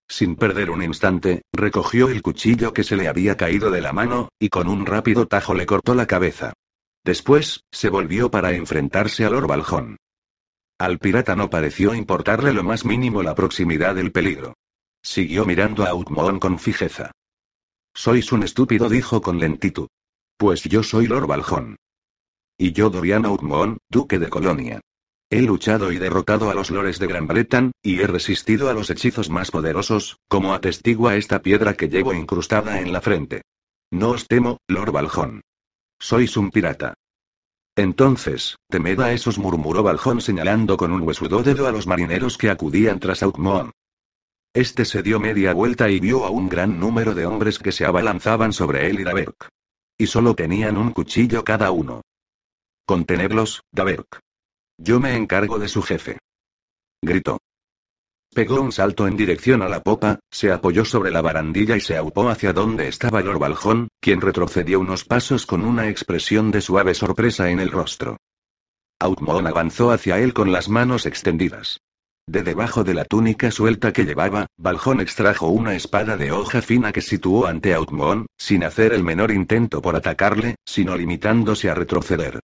[0.07, 4.29] Sin perder un instante, recogió el cuchillo que se le había caído de la mano,
[4.39, 6.53] y con un rápido tajo le cortó la cabeza.
[7.03, 9.97] Después, se volvió para enfrentarse al orbaljón.
[10.79, 14.53] Al pirata no pareció importarle lo más mínimo la proximidad del peligro.
[15.03, 17.11] Siguió mirando a Outmoon con fijeza.
[17.93, 19.89] Sois un estúpido, dijo con lentitud.
[20.41, 21.75] Pues yo soy Lord Baljón.
[22.57, 24.81] Y yo Dorian Outmont, duque de Colonia.
[25.29, 28.89] He luchado y derrotado a los lores de Gran Bretan, y he resistido a los
[28.89, 33.43] hechizos más poderosos, como atestigua esta piedra que llevo incrustada en la frente.
[33.91, 35.41] No os temo, Lord Baljón.
[35.99, 36.95] Sois un pirata.
[37.75, 42.49] Entonces, temed a esos, murmuró Baljón señalando con un huesudo dedo a los marineros que
[42.49, 43.69] acudían tras Outmont.
[44.55, 47.85] Este se dio media vuelta y vio a un gran número de hombres que se
[47.85, 49.51] abalanzaban sobre él y Daberk.
[50.02, 52.02] Y solo tenían un cuchillo cada uno.
[52.88, 54.20] Contenerlos, Daberk.
[54.80, 56.18] Yo me encargo de su jefe.
[57.04, 57.38] Gritó.
[58.34, 61.97] Pegó un salto en dirección a la popa, se apoyó sobre la barandilla y se
[61.97, 66.95] aupó hacia donde estaba Lord Baljón, quien retrocedió unos pasos con una expresión de suave
[66.95, 68.18] sorpresa en el rostro.
[68.97, 71.80] Outmon avanzó hacia él con las manos extendidas.
[72.28, 76.91] De debajo de la túnica suelta que llevaba, Baljón extrajo una espada de hoja fina
[76.91, 82.39] que situó ante Outmon, sin hacer el menor intento por atacarle, sino limitándose a retroceder.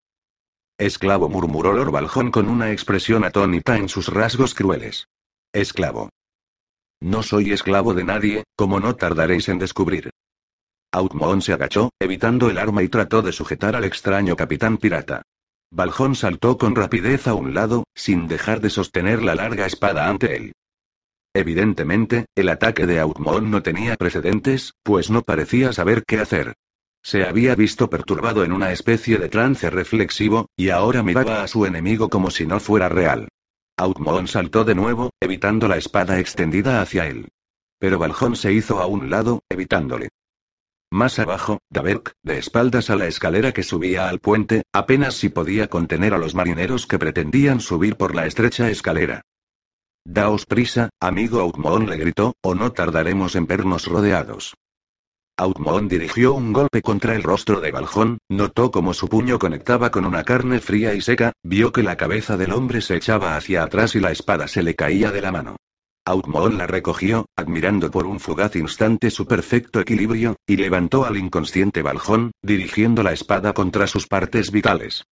[0.78, 5.08] Esclavo murmuró Lord Baljón con una expresión atónita en sus rasgos crueles.
[5.54, 6.10] Esclavo.
[7.00, 10.10] No soy esclavo de nadie, como no tardaréis en descubrir.
[10.92, 15.22] Outmon se agachó, evitando el arma y trató de sujetar al extraño capitán pirata.
[15.72, 20.36] Baljón saltó con rapidez a un lado, sin dejar de sostener la larga espada ante
[20.36, 20.54] él.
[21.34, 26.56] Evidentemente, el ataque de Outmon no tenía precedentes, pues no parecía saber qué hacer.
[27.04, 31.66] Se había visto perturbado en una especie de trance reflexivo, y ahora miraba a su
[31.66, 33.28] enemigo como si no fuera real.
[33.78, 37.28] Outmon saltó de nuevo, evitando la espada extendida hacia él.
[37.78, 40.10] Pero Baljón se hizo a un lado, evitándole.
[40.92, 45.68] Más abajo, Daberk, de espaldas a la escalera que subía al puente, apenas si podía
[45.68, 49.22] contener a los marineros que pretendían subir por la estrecha escalera.
[50.06, 54.56] Daos prisa, amigo Outmon le gritó, o no tardaremos en vernos rodeados.
[55.36, 60.06] Outmon dirigió un golpe contra el rostro de Baljón, notó cómo su puño conectaba con
[60.06, 63.94] una carne fría y seca, vio que la cabeza del hombre se echaba hacia atrás
[63.96, 65.58] y la espada se le caía de la mano.
[66.08, 71.82] Outmon la recogió, admirando por un fugaz instante su perfecto equilibrio, y levantó al inconsciente
[71.82, 75.04] Baljón, dirigiendo la espada contra sus partes vitales.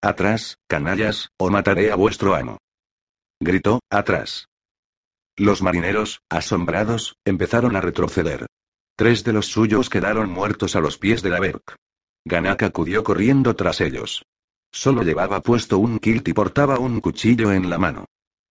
[0.00, 2.58] Atrás, canallas, o mataré a vuestro amo.
[3.40, 4.46] Gritó, atrás.
[5.36, 8.46] Los marineros, asombrados, empezaron a retroceder.
[8.94, 11.74] Tres de los suyos quedaron muertos a los pies de la Berk.
[12.24, 14.22] Ganak acudió corriendo tras ellos.
[14.70, 18.04] Solo llevaba puesto un kilt y portaba un cuchillo en la mano.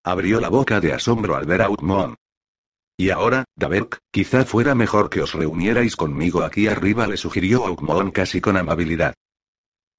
[0.04, 2.16] Abrió la boca de asombro al ver a Outmon.
[2.98, 8.12] Y ahora, Daberk, quizá fuera mejor que os reunierais conmigo aquí arriba, le sugirió Outmon
[8.12, 9.14] casi con amabilidad.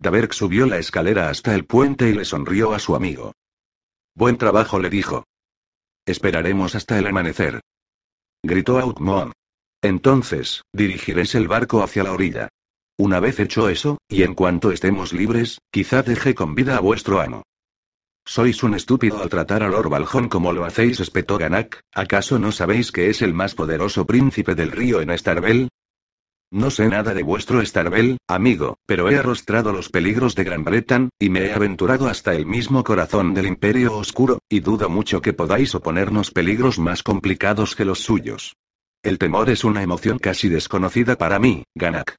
[0.01, 3.33] Daberk subió la escalera hasta el puente y le sonrió a su amigo.
[4.15, 5.25] Buen trabajo, le dijo.
[6.05, 7.61] Esperaremos hasta el amanecer.
[8.43, 9.33] Gritó Outmoon.
[9.83, 12.49] Entonces, dirigiréis el barco hacia la orilla.
[12.99, 17.21] Una vez hecho eso, y en cuanto estemos libres, quizá deje con vida a vuestro
[17.21, 17.45] amo.
[18.25, 21.83] Sois un estúpido al tratar a Lord Baljón como lo hacéis, espetó Ganak.
[21.93, 25.69] ¿Acaso no sabéis que es el más poderoso príncipe del río en Starbell?
[26.53, 31.09] No sé nada de vuestro Starbell, amigo, pero he arrostrado los peligros de Gran Bretan,
[31.19, 35.33] y me he aventurado hasta el mismo corazón del Imperio Oscuro, y dudo mucho que
[35.33, 38.55] podáis oponernos peligros más complicados que los suyos.
[39.03, 42.17] El temor es una emoción casi desconocida para mí, Ganak.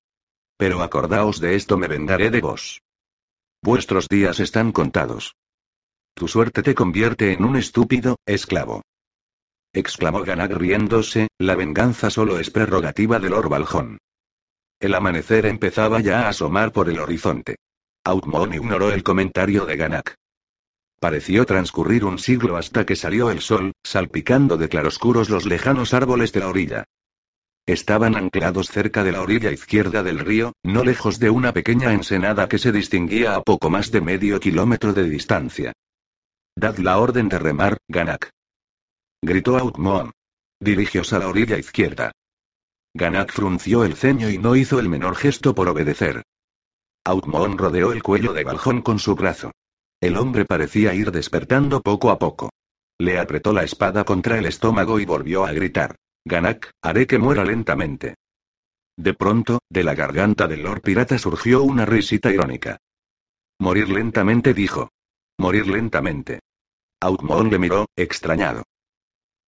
[0.57, 2.81] Pero acordaos de esto, me vengaré de vos.
[3.61, 5.35] Vuestros días están contados.
[6.15, 8.83] Tu suerte te convierte en un estúpido, esclavo.
[9.73, 13.97] Exclamó Ganak riéndose, la venganza solo es prerrogativa del Orbaljón.
[14.79, 17.55] El amanecer empezaba ya a asomar por el horizonte.
[18.03, 20.15] Outmon ignoró el comentario de Ganak.
[20.99, 26.31] Pareció transcurrir un siglo hasta que salió el sol, salpicando de claroscuros los lejanos árboles
[26.31, 26.83] de la orilla.
[27.65, 32.47] Estaban anclados cerca de la orilla izquierda del río, no lejos de una pequeña ensenada
[32.47, 35.73] que se distinguía a poco más de medio kilómetro de distancia.
[36.55, 38.29] Dad la orden de remar, Ganak.
[39.21, 40.11] Gritó Outmon.
[40.59, 42.11] Dirigios a la orilla izquierda.
[42.93, 46.23] Ganak frunció el ceño y no hizo el menor gesto por obedecer.
[47.05, 49.51] Outmon rodeó el cuello de Baljón con su brazo.
[49.99, 52.51] El hombre parecía ir despertando poco a poco.
[52.99, 55.95] Le apretó la espada contra el estómago y volvió a gritar.
[56.23, 58.15] Ganak, haré que muera lentamente.
[58.95, 62.77] De pronto, de la garganta del Lord Pirata surgió una risita irónica.
[63.59, 64.89] Morir lentamente dijo.
[65.37, 66.39] Morir lentamente.
[67.01, 68.63] Outmon le miró, extrañado.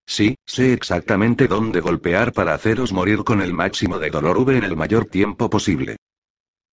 [0.07, 4.63] Sí, sé exactamente dónde golpear para haceros morir con el máximo de dolor V en
[4.63, 5.97] el mayor tiempo posible.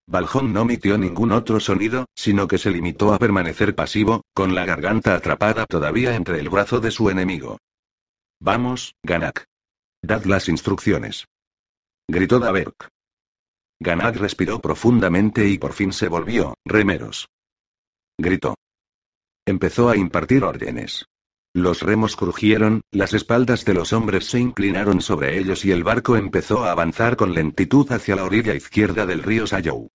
[0.06, 4.64] Baljón no emitió ningún otro sonido, sino que se limitó a permanecer pasivo, con la
[4.64, 7.58] garganta atrapada todavía entre el brazo de su enemigo.
[8.40, 9.44] Vamos, Ganak.
[10.02, 11.26] Dad las instrucciones.
[12.08, 12.88] Gritó Daberk.
[13.78, 17.28] Ganak respiró profundamente y por fin se volvió, remeros.
[18.18, 18.56] Gritó.
[19.44, 21.06] Empezó a impartir órdenes.
[21.52, 26.16] Los remos crujieron, las espaldas de los hombres se inclinaron sobre ellos y el barco
[26.16, 29.90] empezó a avanzar con lentitud hacia la orilla izquierda del río Sayou.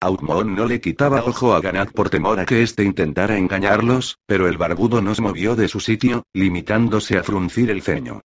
[0.00, 4.48] Outmon no le quitaba ojo a Ganak por temor a que éste intentara engañarlos, pero
[4.48, 8.22] el barbudo no se movió de su sitio, limitándose a fruncir el ceño.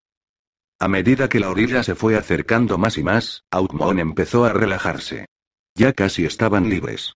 [0.80, 5.28] A medida que la orilla se fue acercando más y más, Outmon empezó a relajarse.
[5.76, 7.14] Ya casi estaban libres.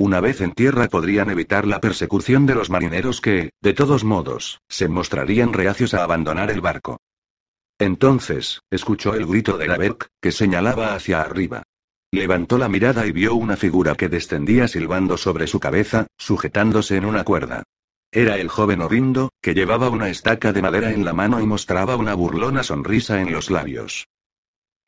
[0.00, 4.62] Una vez en tierra podrían evitar la persecución de los marineros que, de todos modos,
[4.66, 7.02] se mostrarían reacios a abandonar el barco.
[7.78, 11.64] Entonces, escuchó el grito de Laberk, que señalaba hacia arriba.
[12.12, 17.04] Levantó la mirada y vio una figura que descendía silbando sobre su cabeza, sujetándose en
[17.04, 17.64] una cuerda.
[18.10, 21.96] Era el joven Orindo, que llevaba una estaca de madera en la mano y mostraba
[21.96, 24.06] una burlona sonrisa en los labios.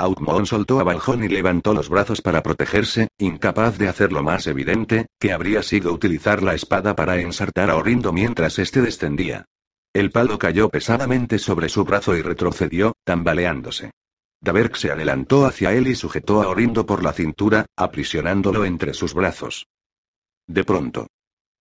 [0.03, 5.07] Outmon soltó a Baljón y levantó los brazos para protegerse, incapaz de hacerlo más evidente,
[5.21, 9.45] que habría sido utilizar la espada para ensartar a Orindo mientras éste descendía.
[9.93, 13.93] El palo cayó pesadamente sobre su brazo y retrocedió, tambaleándose.
[14.41, 19.15] Daberk se adelantó hacia él y sujetó a Orindo por la cintura, aprisionándolo entre sus
[19.15, 19.69] brazos.
[20.49, 21.07] De pronto.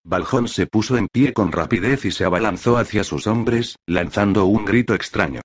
[0.04, 4.66] Baljón se puso en pie con rapidez y se abalanzó hacia sus hombres, lanzando un
[4.66, 5.42] grito extraño.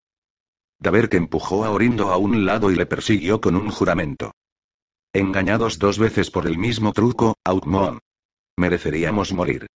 [0.78, 4.32] Daberk empujó a Orindo a un lado y le persiguió con un juramento.
[5.12, 7.98] Engañados dos veces por el mismo truco, Outmon.
[8.58, 9.66] Mereceríamos morir.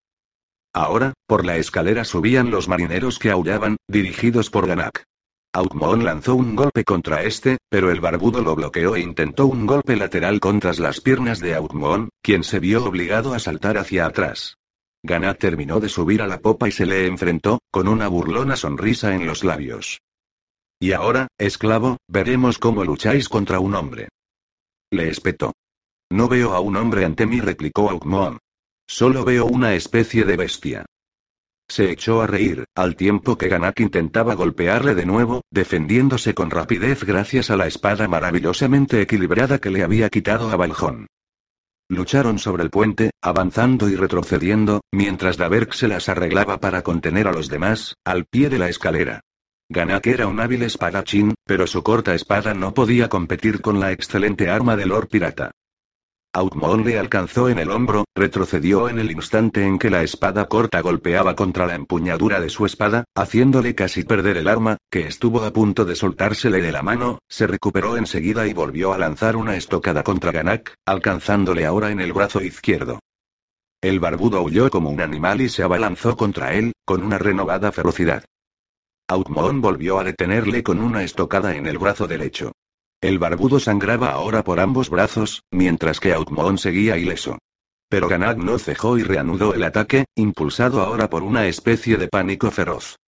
[0.72, 5.05] Ahora, por la escalera subían los marineros que aullaban, dirigidos por Ganak.
[5.53, 9.96] Outmon lanzó un golpe contra este, pero el barbudo lo bloqueó e intentó un golpe
[9.96, 14.59] lateral contra las piernas de Outmon, quien se vio obligado a saltar hacia atrás.
[15.03, 19.14] Ganak terminó de subir a la popa y se le enfrentó, con una burlona sonrisa
[19.14, 20.01] en los labios.
[20.81, 24.09] Y ahora, esclavo, veremos cómo lucháis contra un hombre.
[24.91, 25.53] Le espetó.
[26.11, 28.39] No veo a un hombre ante mí, replicó Aukmoon.
[28.89, 30.87] Solo veo una especie de bestia.
[31.68, 37.05] Se echó a reír, al tiempo que Ganak intentaba golpearle de nuevo, defendiéndose con rapidez
[37.05, 41.07] gracias a la espada maravillosamente equilibrada que le había quitado a Baljón.
[41.89, 47.33] Lucharon sobre el puente, avanzando y retrocediendo, mientras Daberk se las arreglaba para contener a
[47.33, 49.20] los demás, al pie de la escalera.
[49.73, 54.51] Ganak era un hábil espadachín, pero su corta espada no podía competir con la excelente
[54.51, 55.53] arma del Lord Pirata.
[56.33, 60.81] Outmon le alcanzó en el hombro, retrocedió en el instante en que la espada corta
[60.81, 65.53] golpeaba contra la empuñadura de su espada, haciéndole casi perder el arma, que estuvo a
[65.53, 70.03] punto de soltársele de la mano, se recuperó enseguida y volvió a lanzar una estocada
[70.03, 72.99] contra Ganak, alcanzándole ahora en el brazo izquierdo.
[73.81, 78.25] El barbudo huyó como un animal y se abalanzó contra él, con una renovada ferocidad.
[79.11, 82.52] Outmoon volvió a detenerle con una estocada en el brazo derecho.
[83.00, 87.36] El barbudo sangraba ahora por ambos brazos, mientras que Outmoon seguía ileso.
[87.88, 92.52] Pero Ganak no cejó y reanudó el ataque, impulsado ahora por una especie de pánico
[92.52, 93.00] feroz.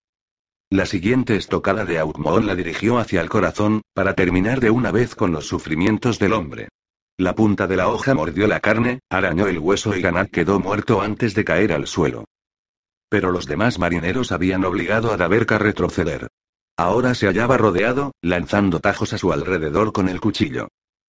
[0.70, 5.14] La siguiente estocada de Outmoon la dirigió hacia el corazón, para terminar de una vez
[5.14, 6.66] con los sufrimientos del hombre.
[7.16, 11.00] La punta de la hoja mordió la carne, arañó el hueso y Ganak quedó muerto
[11.00, 12.24] antes de caer al suelo.
[13.12, 16.28] Pero los demás marineros habían obligado a Daberka a retroceder.
[16.78, 20.68] Ahora se hallaba rodeado, lanzando tajos a su alrededor con el cuchillo.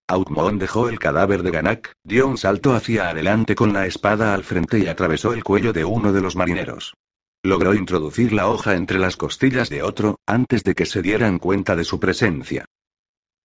[0.10, 4.44] Outmoon dejó el cadáver de Ganak, dio un salto hacia adelante con la espada al
[4.44, 6.94] frente y atravesó el cuello de uno de los marineros.
[7.42, 11.78] Logró introducir la hoja entre las costillas de otro, antes de que se dieran cuenta
[11.78, 12.66] de su presencia.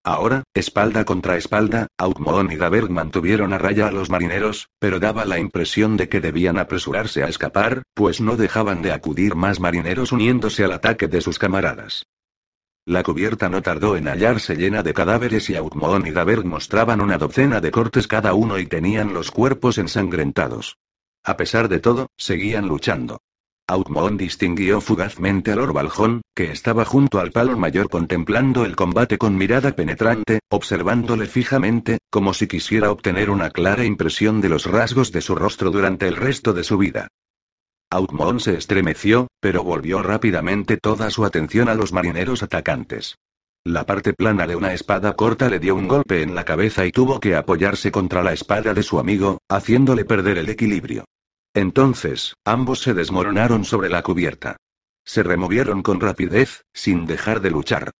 [0.03, 5.25] Ahora, espalda contra espalda, Outmoon y Daberg mantuvieron a raya a los marineros, pero daba
[5.25, 10.11] la impresión de que debían apresurarse a escapar, pues no dejaban de acudir más marineros
[10.11, 12.05] uniéndose al ataque de sus camaradas.
[12.85, 17.17] La cubierta no tardó en hallarse llena de cadáveres y Outmoon y Daberg mostraban una
[17.17, 20.77] docena de cortes cada uno y tenían los cuerpos ensangrentados.
[21.23, 23.19] A pesar de todo, seguían luchando.
[23.69, 29.37] Outmoon distinguió fugazmente a Lord que estaba junto al palo mayor contemplando el combate con
[29.37, 35.21] mirada penetrante, observándole fijamente, como si quisiera obtener una clara impresión de los rasgos de
[35.21, 37.09] su rostro durante el resto de su vida.
[37.91, 43.19] Outmoon se estremeció, pero volvió rápidamente toda su atención a los marineros atacantes.
[43.63, 46.91] La parte plana de una espada corta le dio un golpe en la cabeza y
[46.91, 51.05] tuvo que apoyarse contra la espada de su amigo, haciéndole perder el equilibrio.
[51.53, 54.57] Entonces, ambos se desmoronaron sobre la cubierta.
[55.05, 57.91] Se removieron con rapidez, sin dejar de luchar.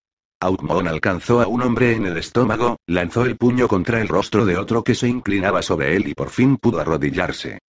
[0.41, 4.57] Outmoon alcanzó a un hombre en el estómago, lanzó el puño contra el rostro de
[4.57, 7.59] otro que se inclinaba sobre él y por fin pudo arrodillarse.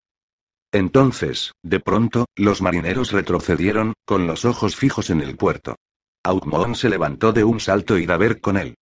[0.73, 5.75] Entonces, de pronto, los marineros retrocedieron, con los ojos fijos en el puerto.
[6.23, 8.77] Outmoon se levantó de un salto y Daver con él.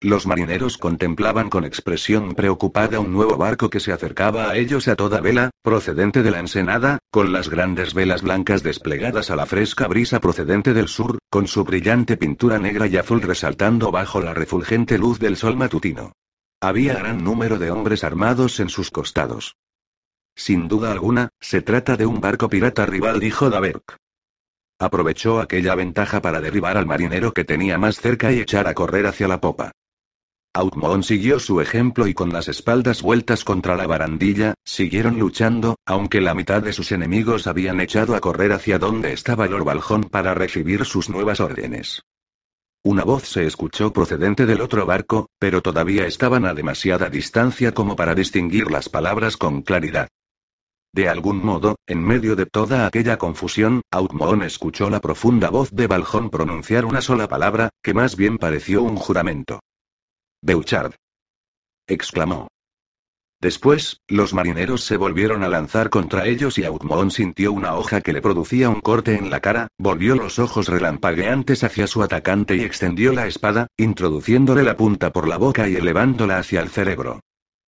[0.00, 4.96] Los marineros contemplaban con expresión preocupada un nuevo barco que se acercaba a ellos a
[4.96, 9.88] toda vela, procedente de la ensenada, con las grandes velas blancas desplegadas a la fresca
[9.88, 14.98] brisa procedente del sur, con su brillante pintura negra y azul resaltando bajo la refulgente
[14.98, 16.12] luz del sol matutino.
[16.60, 19.56] Había gran número de hombres armados en sus costados.
[20.36, 23.96] Sin duda alguna, se trata de un barco pirata rival, dijo Daberk.
[24.78, 29.06] Aprovechó aquella ventaja para derribar al marinero que tenía más cerca y echar a correr
[29.06, 29.72] hacia la popa.
[30.56, 36.20] Outmoon siguió su ejemplo y con las espaldas vueltas contra la barandilla, siguieron luchando, aunque
[36.20, 40.32] la mitad de sus enemigos habían echado a correr hacia donde estaba Lord Baljón para
[40.32, 42.02] recibir sus nuevas órdenes.
[42.84, 47.96] Una voz se escuchó procedente del otro barco, pero todavía estaban a demasiada distancia como
[47.96, 50.06] para distinguir las palabras con claridad.
[50.92, 55.88] De algún modo, en medio de toda aquella confusión, Outmoon escuchó la profunda voz de
[55.88, 59.58] Baljón pronunciar una sola palabra, que más bien pareció un juramento.
[60.46, 60.92] Beuchard.
[61.86, 62.48] exclamó.
[63.40, 68.12] Después, los marineros se volvieron a lanzar contra ellos y Outmoon sintió una hoja que
[68.12, 72.60] le producía un corte en la cara, volvió los ojos relampagueantes hacia su atacante y
[72.60, 77.20] extendió la espada, introduciéndole la punta por la boca y elevándola hacia el cerebro.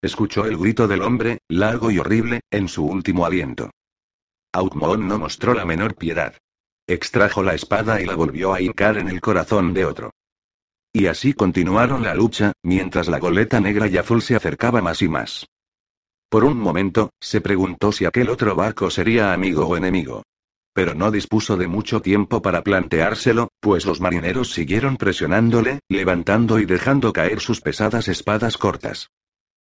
[0.03, 3.71] Escuchó el grito del hombre, largo y horrible, en su último aliento.
[4.53, 6.35] Outmoon no mostró la menor piedad.
[6.87, 10.11] Extrajo la espada y la volvió a hincar en el corazón de otro.
[10.99, 15.11] Y así continuaron la lucha, mientras la goleta negra y azul se acercaba más y
[15.11, 15.47] más.
[16.31, 20.23] Por un momento, se preguntó si aquel otro barco sería amigo o enemigo.
[20.73, 26.65] Pero no dispuso de mucho tiempo para planteárselo, pues los marineros siguieron presionándole, levantando y
[26.65, 29.11] dejando caer sus pesadas espadas cortas.